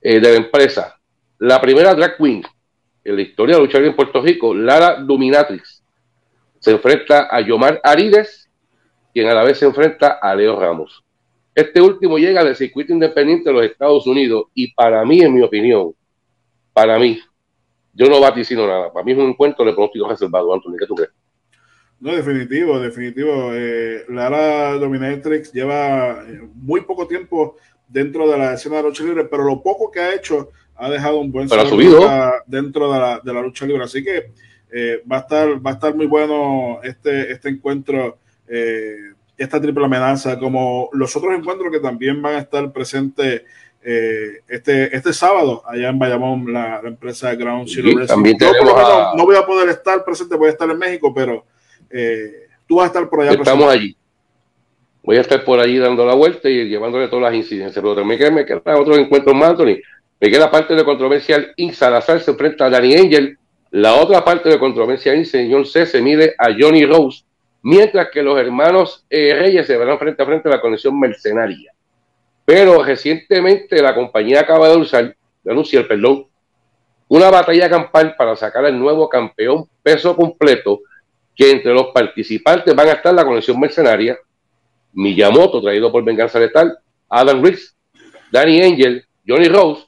eh, 0.00 0.18
de 0.18 0.32
la 0.32 0.36
empresa. 0.36 0.98
La 1.38 1.60
primera 1.60 1.94
drag 1.94 2.16
queen 2.16 2.42
en 3.04 3.14
la 3.14 3.22
historia 3.22 3.54
de 3.54 3.62
luchar 3.62 3.84
en 3.84 3.94
Puerto 3.94 4.20
Rico, 4.20 4.52
Lara 4.52 4.96
Dominatrix, 4.96 5.84
se 6.58 6.72
enfrenta 6.72 7.28
a 7.30 7.40
Yomar 7.40 7.80
Arides 7.84 8.49
quien 9.12 9.28
a 9.28 9.34
la 9.34 9.44
vez 9.44 9.58
se 9.58 9.66
enfrenta 9.66 10.18
a 10.20 10.34
Leo 10.34 10.58
Ramos. 10.58 11.04
Este 11.54 11.80
último 11.80 12.18
llega 12.18 12.44
del 12.44 12.56
circuito 12.56 12.92
independiente 12.92 13.50
de 13.50 13.54
los 13.54 13.64
Estados 13.64 14.06
Unidos 14.06 14.44
y 14.54 14.72
para 14.72 15.04
mí, 15.04 15.20
en 15.20 15.34
mi 15.34 15.42
opinión, 15.42 15.92
para 16.72 16.98
mí, 16.98 17.20
yo 17.92 18.08
no 18.08 18.20
vaticino 18.20 18.66
nada. 18.66 18.92
Para 18.92 19.04
mí 19.04 19.12
es 19.12 19.18
un 19.18 19.30
encuentro 19.30 19.64
de 19.64 19.72
pronóstico 19.72 20.08
reservado, 20.08 20.54
Antonio. 20.54 20.78
¿Qué 20.78 20.86
tú 20.86 20.94
crees? 20.94 21.10
No, 21.98 22.14
definitivo, 22.14 22.78
definitivo. 22.78 23.50
Eh, 23.52 24.04
Lara 24.08 24.74
Dominatrix 24.78 25.52
lleva 25.52 26.24
eh, 26.26 26.40
muy 26.54 26.80
poco 26.82 27.06
tiempo 27.06 27.56
dentro 27.86 28.30
de 28.30 28.38
la 28.38 28.54
escena 28.54 28.76
de 28.76 28.82
la 28.82 28.88
lucha 28.88 29.04
libre, 29.04 29.24
pero 29.24 29.44
lo 29.44 29.62
poco 29.62 29.90
que 29.90 30.00
ha 30.00 30.14
hecho 30.14 30.50
ha 30.76 30.88
dejado 30.88 31.18
un 31.18 31.30
buen 31.30 31.46
subido 31.46 32.00
dentro 32.46 32.90
de 32.90 32.98
la, 32.98 33.20
de 33.22 33.34
la, 33.34 33.42
lucha 33.42 33.66
libre. 33.66 33.84
Así 33.84 34.02
que 34.02 34.30
eh, 34.72 35.02
va, 35.10 35.16
a 35.16 35.20
estar, 35.20 35.66
va 35.66 35.72
a 35.72 35.74
estar 35.74 35.94
muy 35.94 36.06
bueno 36.06 36.80
este, 36.82 37.32
este 37.32 37.50
encuentro 37.50 38.19
eh, 38.50 39.12
esta 39.38 39.60
triple 39.60 39.84
amenaza, 39.84 40.38
como 40.38 40.90
los 40.92 41.14
otros 41.16 41.34
encuentros 41.34 41.70
que 41.72 41.78
también 41.78 42.20
van 42.20 42.34
a 42.34 42.38
estar 42.38 42.70
presentes 42.72 43.42
eh, 43.82 44.40
este, 44.46 44.94
este 44.94 45.12
sábado 45.14 45.62
allá 45.66 45.88
en 45.88 45.98
Bayamón, 45.98 46.52
la, 46.52 46.80
empresa 46.84 47.34
Ground 47.34 47.66
Zero. 47.66 48.06
también 48.06 48.36
no 49.16 49.24
voy 49.24 49.36
a 49.36 49.46
poder 49.46 49.70
estar 49.70 50.04
presente, 50.04 50.36
voy 50.36 50.48
a 50.48 50.50
estar 50.50 50.68
en 50.68 50.76
México, 50.76 51.14
pero 51.14 51.46
eh, 51.88 52.48
tú 52.66 52.76
vas 52.76 52.84
a 52.84 52.86
estar 52.88 53.08
por 53.08 53.22
allá. 53.22 53.32
Estamos 53.32 53.72
allí. 53.72 53.96
Voy 55.02 55.16
a 55.16 55.22
estar 55.22 55.42
por 55.44 55.58
allí 55.58 55.78
dando 55.78 56.04
la 56.04 56.14
vuelta 56.14 56.50
y 56.50 56.68
llevándole 56.68 57.08
todas 57.08 57.32
las 57.32 57.34
incidencias. 57.34 57.82
Pero 57.82 57.94
también 57.94 58.34
me 58.34 58.44
queda 58.44 58.60
otro 58.78 58.96
encuentro 58.96 59.32
más, 59.32 59.50
Anthony. 59.50 59.78
Me 60.20 60.30
queda 60.30 60.50
parte 60.50 60.74
de 60.74 60.84
controversia. 60.84 61.52
In 61.56 61.72
Salazar 61.72 62.20
se 62.20 62.32
enfrenta 62.32 62.66
a 62.66 62.70
Danny 62.70 62.94
Angel. 62.94 63.38
La 63.70 63.94
otra 63.94 64.22
parte 64.22 64.50
de 64.50 64.58
controversia, 64.58 65.14
In 65.14 65.24
señor 65.24 65.66
C 65.66 65.86
se 65.86 66.02
mide 66.02 66.34
a 66.36 66.48
Johnny 66.58 66.84
Rose 66.84 67.24
mientras 67.62 68.08
que 68.10 68.22
los 68.22 68.38
hermanos 68.38 69.04
eh, 69.10 69.34
Reyes 69.34 69.66
se 69.66 69.76
verán 69.76 69.98
frente 69.98 70.22
a 70.22 70.26
frente 70.26 70.48
a 70.48 70.52
la 70.52 70.60
conexión 70.60 70.98
mercenaria. 70.98 71.72
Pero 72.44 72.82
recientemente 72.82 73.80
la 73.82 73.94
compañía 73.94 74.40
acaba 74.40 74.68
de, 74.68 74.76
usar, 74.76 75.16
de 75.42 75.52
anunciar 75.52 75.86
perdón, 75.86 76.26
una 77.08 77.30
batalla 77.30 77.68
campal 77.68 78.14
para 78.16 78.36
sacar 78.36 78.64
al 78.64 78.78
nuevo 78.78 79.08
campeón 79.08 79.68
peso 79.82 80.14
completo, 80.14 80.80
que 81.34 81.50
entre 81.50 81.72
los 81.72 81.88
participantes 81.88 82.74
van 82.74 82.88
a 82.88 82.92
estar 82.92 83.14
la 83.14 83.24
conexión 83.24 83.58
mercenaria, 83.58 84.18
Miyamoto, 84.92 85.62
traído 85.62 85.90
por 85.90 86.04
Venganza 86.04 86.38
Letal, 86.38 86.78
Adam 87.08 87.42
Riggs, 87.42 87.76
Danny 88.30 88.62
Angel, 88.62 89.04
Johnny 89.26 89.48
Rose, 89.48 89.86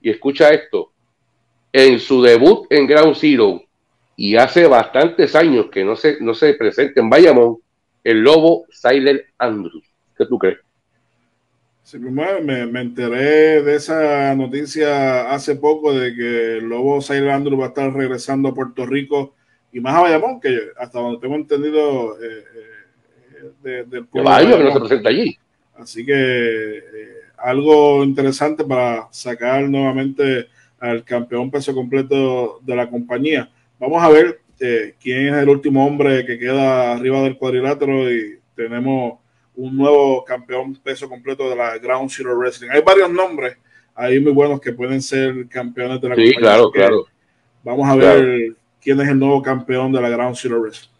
y 0.00 0.10
escucha 0.10 0.50
esto, 0.50 0.92
en 1.72 1.98
su 1.98 2.20
debut 2.20 2.66
en 2.70 2.86
Ground 2.86 3.16
Zero, 3.16 3.62
y 4.16 4.36
hace 4.36 4.66
bastantes 4.66 5.34
años 5.34 5.66
que 5.70 5.84
no 5.84 5.96
se, 5.96 6.18
no 6.20 6.34
se 6.34 6.54
presenta 6.54 7.00
en 7.00 7.10
Bayamón 7.10 7.58
el 8.04 8.22
lobo 8.22 8.66
Silent 8.70 9.22
Andrews. 9.38 9.84
¿Qué 10.16 10.26
tú 10.26 10.38
crees? 10.38 10.58
Sí, 11.82 11.98
me, 11.98 12.66
me 12.66 12.80
enteré 12.80 13.60
de 13.62 13.74
esa 13.74 14.34
noticia 14.34 15.30
hace 15.32 15.56
poco 15.56 15.92
de 15.92 16.14
que 16.14 16.56
el 16.58 16.64
Lobo 16.68 17.00
Sail 17.00 17.28
Andrew 17.28 17.58
va 17.58 17.66
a 17.66 17.68
estar 17.68 17.92
regresando 17.92 18.48
a 18.48 18.54
Puerto 18.54 18.86
Rico 18.86 19.34
y 19.72 19.80
más 19.80 19.94
a 19.96 20.02
Bayamón, 20.02 20.40
que 20.40 20.58
hasta 20.78 21.00
donde 21.00 21.20
tengo 21.20 21.34
entendido 21.34 22.16
eh, 22.22 22.44
eh, 22.54 23.50
de, 23.62 23.84
del 23.84 24.06
pueblo. 24.06 24.30
Años 24.30 24.56
que 24.56 24.64
no 24.64 24.72
se 24.72 24.80
presenta 24.80 25.08
allí. 25.08 25.36
Así 25.74 26.06
que 26.06 26.12
eh, 26.14 26.82
algo 27.36 28.04
interesante 28.04 28.64
para 28.64 29.08
sacar 29.10 29.68
nuevamente 29.68 30.48
al 30.78 31.02
campeón 31.04 31.50
peso 31.50 31.74
completo 31.74 32.60
de 32.62 32.76
la 32.76 32.88
compañía. 32.88 33.50
Vamos 33.82 34.00
a 34.00 34.10
ver 34.10 34.40
eh, 34.60 34.94
quién 35.02 35.34
es 35.34 35.42
el 35.42 35.48
último 35.48 35.84
hombre 35.84 36.24
que 36.24 36.38
queda 36.38 36.92
arriba 36.92 37.20
del 37.22 37.36
cuadrilátero 37.36 38.08
y 38.08 38.38
tenemos 38.54 39.18
un 39.56 39.76
nuevo 39.76 40.24
campeón 40.24 40.76
peso 40.76 41.08
completo 41.08 41.50
de 41.50 41.56
la 41.56 41.78
Ground 41.78 42.08
Zero 42.08 42.38
Wrestling. 42.38 42.68
Hay 42.70 42.80
varios 42.80 43.10
nombres 43.10 43.56
ahí 43.96 44.20
muy 44.20 44.30
buenos 44.30 44.60
que 44.60 44.72
pueden 44.72 45.02
ser 45.02 45.48
campeones 45.48 46.00
de 46.00 46.08
la 46.08 46.14
sí, 46.14 46.32
claro, 46.34 46.70
claro. 46.70 47.06
Vamos 47.64 47.88
a 47.88 47.96
ver 47.96 48.54
quién 48.80 49.00
es 49.00 49.08
el 49.08 49.18
nuevo 49.18 49.42
campeón 49.42 49.90
de 49.90 50.00
la 50.00 50.10
Ground 50.10 50.36
Zero 50.36 50.60
Wrestling. 50.60 50.90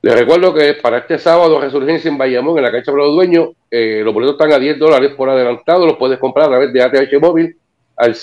Les 0.00 0.18
recuerdo 0.18 0.54
que 0.54 0.72
para 0.72 0.96
este 1.00 1.18
sábado, 1.18 1.60
Resurgencia 1.60 2.08
en 2.08 2.16
Bayamón, 2.16 2.56
en 2.56 2.64
la 2.64 2.72
cancha 2.72 2.92
para 2.92 3.04
los 3.04 3.14
dueños, 3.14 3.50
eh, 3.70 4.00
los 4.02 4.14
boletos 4.14 4.36
están 4.36 4.52
a 4.54 4.58
10 4.58 4.78
dólares 4.78 5.12
por 5.14 5.28
adelantado. 5.28 5.84
Los 5.84 5.98
puedes 5.98 6.18
comprar 6.18 6.46
a 6.46 6.48
través 6.48 6.72
de 6.72 6.82
ATH 6.82 7.20
Móvil 7.20 7.58
al 7.94 8.14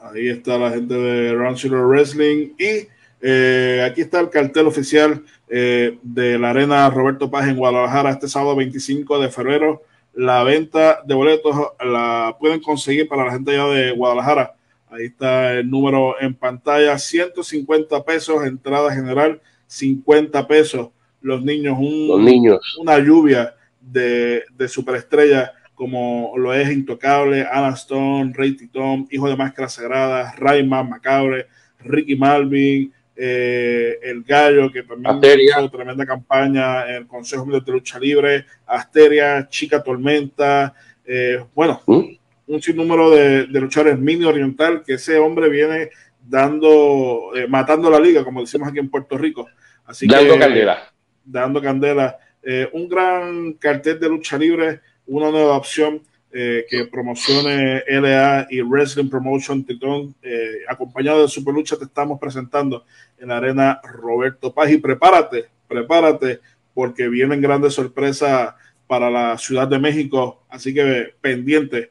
Ahí 0.00 0.30
está 0.30 0.56
la 0.58 0.70
gente 0.70 0.94
de 0.94 1.34
Ground 1.34 1.58
Zero 1.58 1.86
Wrestling. 1.86 2.54
Y 2.58 2.88
eh, 3.20 3.86
aquí 3.86 4.00
está 4.00 4.18
el 4.20 4.30
cartel 4.30 4.66
oficial 4.66 5.22
eh, 5.48 5.98
de 6.02 6.38
la 6.38 6.50
Arena 6.50 6.90
Roberto 6.90 7.30
Paz 7.30 7.46
en 7.46 7.56
Guadalajara 7.56 8.10
este 8.10 8.28
sábado 8.28 8.56
25 8.56 9.20
de 9.20 9.30
febrero. 9.30 9.82
La 10.14 10.42
venta 10.42 11.00
de 11.06 11.14
boletos 11.14 11.56
la 11.80 12.36
pueden 12.38 12.60
conseguir 12.60 13.08
para 13.08 13.24
la 13.24 13.32
gente 13.32 13.52
allá 13.52 13.64
de 13.66 13.92
Guadalajara. 13.92 14.54
Ahí 14.92 15.06
está 15.06 15.54
el 15.54 15.70
número 15.70 16.20
en 16.20 16.34
pantalla, 16.34 16.98
150 16.98 18.04
pesos, 18.04 18.44
entrada 18.44 18.92
general, 18.94 19.40
50 19.66 20.46
pesos 20.46 20.90
los 21.22 21.42
niños, 21.42 21.78
un, 21.78 22.24
niños. 22.24 22.60
una 22.78 22.98
lluvia 22.98 23.54
de, 23.80 24.42
de 24.56 24.68
superestrellas 24.68 25.50
como 25.74 26.32
lo 26.36 26.52
es 26.52 26.70
Intocable, 26.70 27.42
Alan 27.42 27.74
Stone, 27.74 28.32
Ray 28.36 28.56
Titón, 28.56 29.08
Hijo 29.10 29.28
de 29.28 29.36
Máscara 29.36 29.68
Sagrada, 29.68 30.32
Rayman 30.36 30.88
Macabre, 30.88 31.46
Ricky 31.80 32.14
Malvin, 32.14 32.92
eh, 33.16 33.98
El 34.02 34.22
Gallo, 34.22 34.70
que 34.70 34.82
también 34.82 35.40
hizo 35.40 35.70
tremenda 35.70 36.06
campaña 36.06 36.88
en 36.88 36.96
el 36.96 37.06
Consejo 37.06 37.46
de 37.46 37.72
Lucha 37.72 37.98
Libre, 37.98 38.46
Asteria, 38.66 39.48
Chica 39.48 39.82
Tormenta, 39.82 40.74
eh, 41.04 41.44
bueno, 41.54 41.80
¿Mm? 41.86 42.14
Un 42.46 42.60
sinnúmero 42.60 43.10
de, 43.10 43.46
de, 43.46 43.60
luchadores 43.60 43.98
mini 43.98 44.24
oriental 44.24 44.82
que 44.84 44.94
ese 44.94 45.18
hombre 45.18 45.48
viene 45.48 45.90
dando, 46.26 47.32
eh, 47.34 47.46
matando 47.48 47.90
la 47.90 48.00
liga, 48.00 48.24
como 48.24 48.40
decimos 48.40 48.68
aquí 48.68 48.78
en 48.78 48.90
Puerto 48.90 49.16
Rico. 49.16 49.48
Así 49.84 50.06
dando 50.06 50.38
candela 50.38 50.92
dando 51.24 51.60
candela. 51.60 52.18
Eh, 52.42 52.68
un 52.72 52.88
gran 52.88 53.54
cartel 53.54 54.00
de 54.00 54.08
lucha 54.08 54.36
libre, 54.36 54.80
una 55.06 55.30
nueva 55.30 55.56
opción 55.56 56.02
eh, 56.32 56.64
que 56.68 56.86
promocione 56.86 57.84
LA 57.86 58.48
y 58.50 58.62
Wrestling 58.62 59.08
Promotion 59.08 59.64
Titón, 59.64 60.14
eh, 60.22 60.62
acompañado 60.68 61.22
de 61.22 61.28
Super 61.28 61.54
Lucha, 61.54 61.76
te 61.76 61.84
estamos 61.84 62.18
presentando 62.18 62.84
en 63.18 63.28
la 63.28 63.36
arena 63.36 63.80
Roberto 63.84 64.52
Paz. 64.52 64.70
Y 64.70 64.78
prepárate, 64.78 65.46
prepárate, 65.68 66.40
porque 66.74 67.08
vienen 67.08 67.40
grandes 67.40 67.74
sorpresas 67.74 68.54
para 68.86 69.10
la 69.10 69.38
Ciudad 69.38 69.68
de 69.68 69.78
México. 69.78 70.44
Así 70.48 70.74
que 70.74 71.14
pendiente 71.20 71.90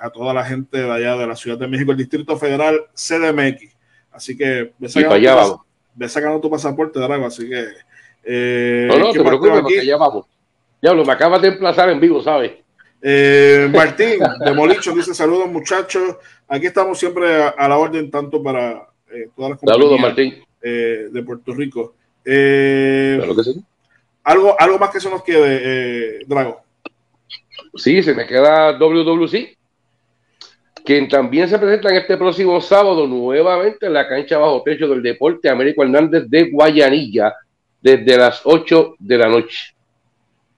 a 0.00 0.10
toda 0.10 0.32
la 0.32 0.44
gente 0.44 0.78
de 0.78 0.90
allá 0.90 1.16
de 1.16 1.26
la 1.26 1.36
Ciudad 1.36 1.58
de 1.58 1.66
México, 1.66 1.92
el 1.92 1.98
Distrito 1.98 2.36
Federal 2.36 2.86
CDMX. 2.94 3.74
Así 4.12 4.36
que 4.36 4.72
ve 4.78 4.88
sacando, 4.88 5.64
tu, 5.96 6.08
sacando 6.08 6.40
tu 6.40 6.50
pasaporte, 6.50 7.00
Drago. 7.00 7.26
Así 7.26 7.48
que 7.48 7.66
eh, 8.24 8.86
no, 8.88 8.98
no, 8.98 9.12
te 9.12 9.22
preocupes, 9.22 9.60
porque 9.60 9.86
ya 9.86 9.96
vamos. 9.96 10.26
Diablo, 10.80 11.04
me 11.04 11.12
acabas 11.12 11.42
de 11.42 11.48
emplazar 11.48 11.90
en 11.90 12.00
vivo, 12.00 12.22
¿sabes? 12.22 12.52
Eh, 13.02 13.68
Martín 13.74 14.20
de 14.44 14.52
Molicho 14.52 14.94
dice 14.94 15.14
saludos 15.14 15.48
muchachos. 15.48 16.16
Aquí 16.48 16.66
estamos 16.66 16.98
siempre 16.98 17.42
a, 17.42 17.68
la 17.68 17.76
orden 17.76 18.10
tanto 18.10 18.42
para 18.42 18.88
eh, 19.10 19.28
todas 19.36 19.52
las 19.52 19.60
Saludos 19.60 20.00
Martín. 20.00 20.42
Eh, 20.62 21.08
de 21.10 21.22
Puerto 21.22 21.52
Rico. 21.52 21.94
Claro 22.22 23.36
que 23.36 23.44
sí. 23.44 23.62
algo, 24.22 24.58
algo 24.58 24.78
más 24.78 24.90
que 24.90 25.00
se 25.00 25.10
nos 25.10 25.22
quede, 25.22 26.24
Drago. 26.26 26.62
Sí, 27.74 28.02
se 28.02 28.14
me 28.14 28.26
queda 28.26 28.78
WWC, 28.78 29.56
quien 30.84 31.08
también 31.08 31.48
se 31.48 31.58
presenta 31.58 31.88
en 31.88 31.96
este 31.96 32.16
próximo 32.18 32.60
sábado 32.60 33.06
nuevamente 33.06 33.86
en 33.86 33.94
la 33.94 34.06
cancha 34.06 34.36
bajo 34.36 34.62
techo 34.62 34.86
del 34.86 35.02
Deporte 35.02 35.48
Américo 35.48 35.82
Hernández 35.82 36.24
de 36.28 36.50
Guayanilla 36.50 37.34
desde 37.80 38.16
las 38.18 38.42
8 38.44 38.96
de 38.98 39.18
la 39.18 39.28
noche. 39.28 39.74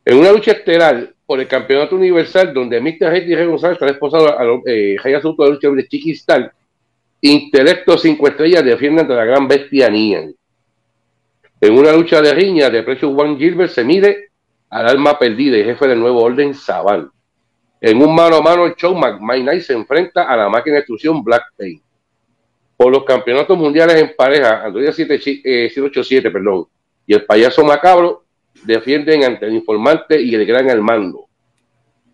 En 0.04 0.18
una 0.18 0.32
lucha 0.32 0.52
estelar 0.52 1.12
por 1.24 1.40
el 1.40 1.46
Campeonato 1.46 1.96
Universal, 1.96 2.52
donde 2.52 2.80
Mr. 2.80 3.08
Rey 3.10 3.46
González 3.46 3.74
estará 3.74 3.92
esposado 3.92 4.28
a 4.28 4.62
eh, 4.66 4.96
Jay 5.00 5.14
Asunto 5.14 5.44
de 5.44 5.50
lucha 5.50 5.70
de 5.70 5.88
Chiquistal, 5.88 6.52
Intelecto 7.20 7.96
5 7.96 8.28
estrellas 8.28 8.64
defienden 8.64 9.00
ante 9.00 9.14
la 9.14 9.24
gran 9.24 9.48
bestia 9.48 9.88
Nian. 9.88 10.34
En 11.60 11.72
una 11.72 11.92
lucha 11.92 12.20
de 12.20 12.34
riña 12.34 12.68
de 12.68 12.82
precio 12.82 13.12
Juan 13.14 13.38
Gilbert 13.38 13.72
se 13.72 13.82
mide 13.82 14.28
al 14.70 14.86
alma 14.86 15.18
perdida 15.18 15.56
y 15.56 15.64
jefe 15.64 15.88
del 15.88 15.98
nuevo 15.98 16.22
orden 16.22 16.54
Zabal. 16.54 17.10
En 17.86 18.02
un 18.02 18.12
mano 18.16 18.38
a 18.38 18.42
mano, 18.42 18.66
el 18.66 18.74
show 18.74 18.96
McMahon 18.96 19.60
se 19.60 19.72
enfrenta 19.72 20.24
a 20.24 20.36
la 20.36 20.48
máquina 20.48 20.74
de 20.74 20.80
destrucción 20.80 21.22
Black 21.22 21.52
Pain. 21.56 21.80
Por 22.76 22.90
los 22.90 23.04
campeonatos 23.04 23.56
mundiales 23.56 23.94
en 24.02 24.12
pareja, 24.16 24.64
Android 24.64 24.90
787, 24.90 26.28
perdón, 26.32 26.66
y 27.06 27.14
el 27.14 27.24
payaso 27.24 27.62
macabro 27.62 28.24
defienden 28.64 29.22
ante 29.22 29.46
el 29.46 29.54
informante 29.54 30.20
y 30.20 30.34
el 30.34 30.44
gran 30.44 30.68
Armando. 30.68 31.26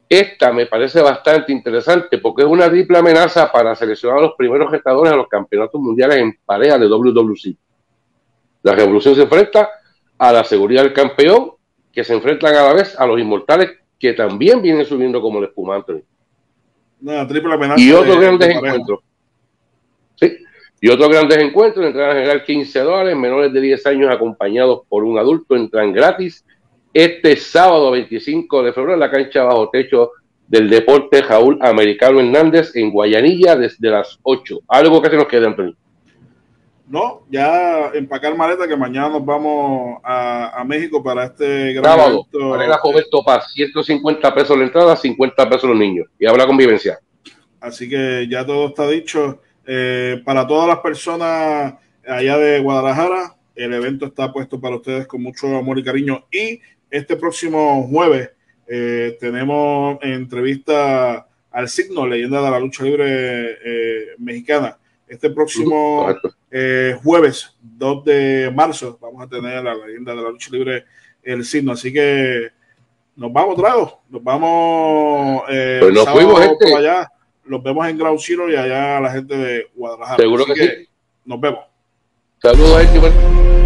Esta 0.06 0.52
me 0.52 0.66
parece 0.66 1.00
bastante 1.00 1.52
interesante 1.52 2.18
porque 2.18 2.42
es 2.42 2.48
una 2.48 2.68
triple 2.68 2.98
amenaza 2.98 3.50
para 3.50 3.74
seleccionar 3.74 4.18
a 4.18 4.22
los 4.24 4.34
primeros 4.36 4.70
gestadores 4.70 5.10
a 5.10 5.16
los 5.16 5.26
campeonatos 5.26 5.80
mundiales 5.80 6.18
en 6.18 6.38
pareja 6.44 6.76
de 6.76 6.86
WWC. 6.86 7.56
La 8.62 8.74
revolución 8.74 9.14
se 9.14 9.22
enfrenta 9.22 9.70
a 10.18 10.32
la 10.34 10.44
seguridad 10.44 10.82
del 10.82 10.92
campeón, 10.92 11.52
que 11.90 12.04
se 12.04 12.12
enfrentan 12.12 12.56
a 12.56 12.62
la 12.62 12.72
vez 12.74 12.94
a 13.00 13.06
los 13.06 13.18
inmortales 13.18 13.70
que 14.02 14.14
también 14.14 14.60
vienen 14.60 14.84
subiendo 14.84 15.22
como 15.22 15.38
el 15.38 15.44
espumante. 15.44 16.02
triple 17.28 17.54
amenaza 17.54 17.80
y 17.80 17.92
otros 17.92 18.18
grandes 18.18 18.48
encuentros. 18.48 18.98
Sí, 20.16 20.38
y 20.80 20.88
otros 20.88 21.08
grandes 21.08 21.38
encuentros, 21.38 21.86
entrada 21.86 22.14
general 22.14 22.42
15 22.42 22.80
dólares, 22.80 23.16
menores 23.16 23.52
de 23.52 23.60
10 23.60 23.86
años 23.86 24.10
acompañados 24.10 24.80
por 24.88 25.04
un 25.04 25.20
adulto 25.20 25.54
entran 25.54 25.92
gratis 25.92 26.44
este 26.92 27.36
sábado 27.36 27.92
25 27.92 28.64
de 28.64 28.72
febrero 28.72 28.94
en 28.94 29.00
la 29.00 29.10
cancha 29.10 29.44
bajo 29.44 29.70
techo 29.70 30.10
del 30.48 30.68
deporte 30.68 31.22
Jaúl 31.22 31.60
Americano 31.62 32.18
Hernández 32.18 32.74
en 32.74 32.90
Guayanilla 32.90 33.54
desde 33.54 33.88
las 33.88 34.18
8. 34.24 34.62
Algo 34.66 35.00
que 35.00 35.10
se 35.10 35.16
nos 35.16 35.28
quede, 35.28 35.46
Antonio. 35.46 35.76
No, 36.92 37.24
ya 37.30 37.90
empacar 37.94 38.36
maleta 38.36 38.68
que 38.68 38.76
mañana 38.76 39.08
nos 39.08 39.24
vamos 39.24 39.98
a, 40.04 40.62
México 40.66 41.02
para 41.02 41.24
este 41.24 41.72
gran 41.72 41.84
Sábado, 41.84 42.26
Arena 42.54 42.78
Roberto 42.84 43.24
Paz, 43.24 43.50
150 43.54 44.34
pesos 44.34 44.58
la 44.58 44.64
entrada, 44.64 44.94
50 44.94 45.48
pesos 45.48 45.70
los 45.70 45.78
niños. 45.78 46.06
Y 46.18 46.26
habla 46.26 46.46
convivencia. 46.46 46.98
Así 47.62 47.88
que 47.88 48.28
ya 48.30 48.44
todo 48.44 48.68
está 48.68 48.86
dicho. 48.88 49.40
Eh, 49.66 50.20
para 50.22 50.46
todas 50.46 50.68
las 50.68 50.80
personas 50.80 51.76
allá 52.06 52.36
de 52.36 52.60
Guadalajara, 52.60 53.36
el 53.54 53.72
evento 53.72 54.04
está 54.04 54.30
puesto 54.30 54.60
para 54.60 54.76
ustedes 54.76 55.06
con 55.06 55.22
mucho 55.22 55.46
amor 55.56 55.78
y 55.78 55.84
cariño. 55.84 56.26
Y 56.30 56.60
este 56.90 57.16
próximo 57.16 57.88
jueves 57.88 58.32
eh, 58.66 59.16
tenemos 59.18 59.96
entrevista 60.02 61.26
al 61.52 61.70
signo, 61.70 62.06
leyenda 62.06 62.42
de 62.42 62.50
la 62.50 62.60
lucha 62.60 62.84
libre 62.84 63.52
eh, 63.64 64.06
mexicana. 64.18 64.76
Este 65.12 65.28
próximo 65.28 66.06
jueves, 67.02 67.54
2 67.60 68.04
de 68.04 68.50
marzo, 68.54 68.98
vamos 68.98 69.22
a 69.22 69.28
tener 69.28 69.58
a 69.58 69.62
la 69.62 69.74
leyenda 69.74 70.14
de 70.14 70.22
la 70.22 70.30
lucha 70.30 70.48
libre, 70.50 70.86
el 71.22 71.44
signo. 71.44 71.72
Así 71.72 71.92
que 71.92 72.48
nos 73.14 73.30
vamos, 73.30 73.58
Drago. 73.58 74.00
Nos 74.08 74.24
vamos. 74.24 75.42
pues 75.46 75.92
nos 75.92 76.08
fuimos, 76.08 76.40
gente. 76.40 76.74
allá 76.74 77.12
los 77.44 77.62
vemos 77.62 77.86
en 77.88 77.98
Ground 77.98 78.20
Zero 78.20 78.50
y 78.50 78.56
allá 78.56 79.00
la 79.00 79.10
gente 79.12 79.36
de 79.36 79.66
Guadalajara. 79.74 80.16
Seguro 80.16 80.46
que, 80.46 80.54
sí. 80.54 80.88
Nos 81.26 81.38
vemos. 81.38 81.60
Saludos, 82.40 82.80
gente. 82.80 83.61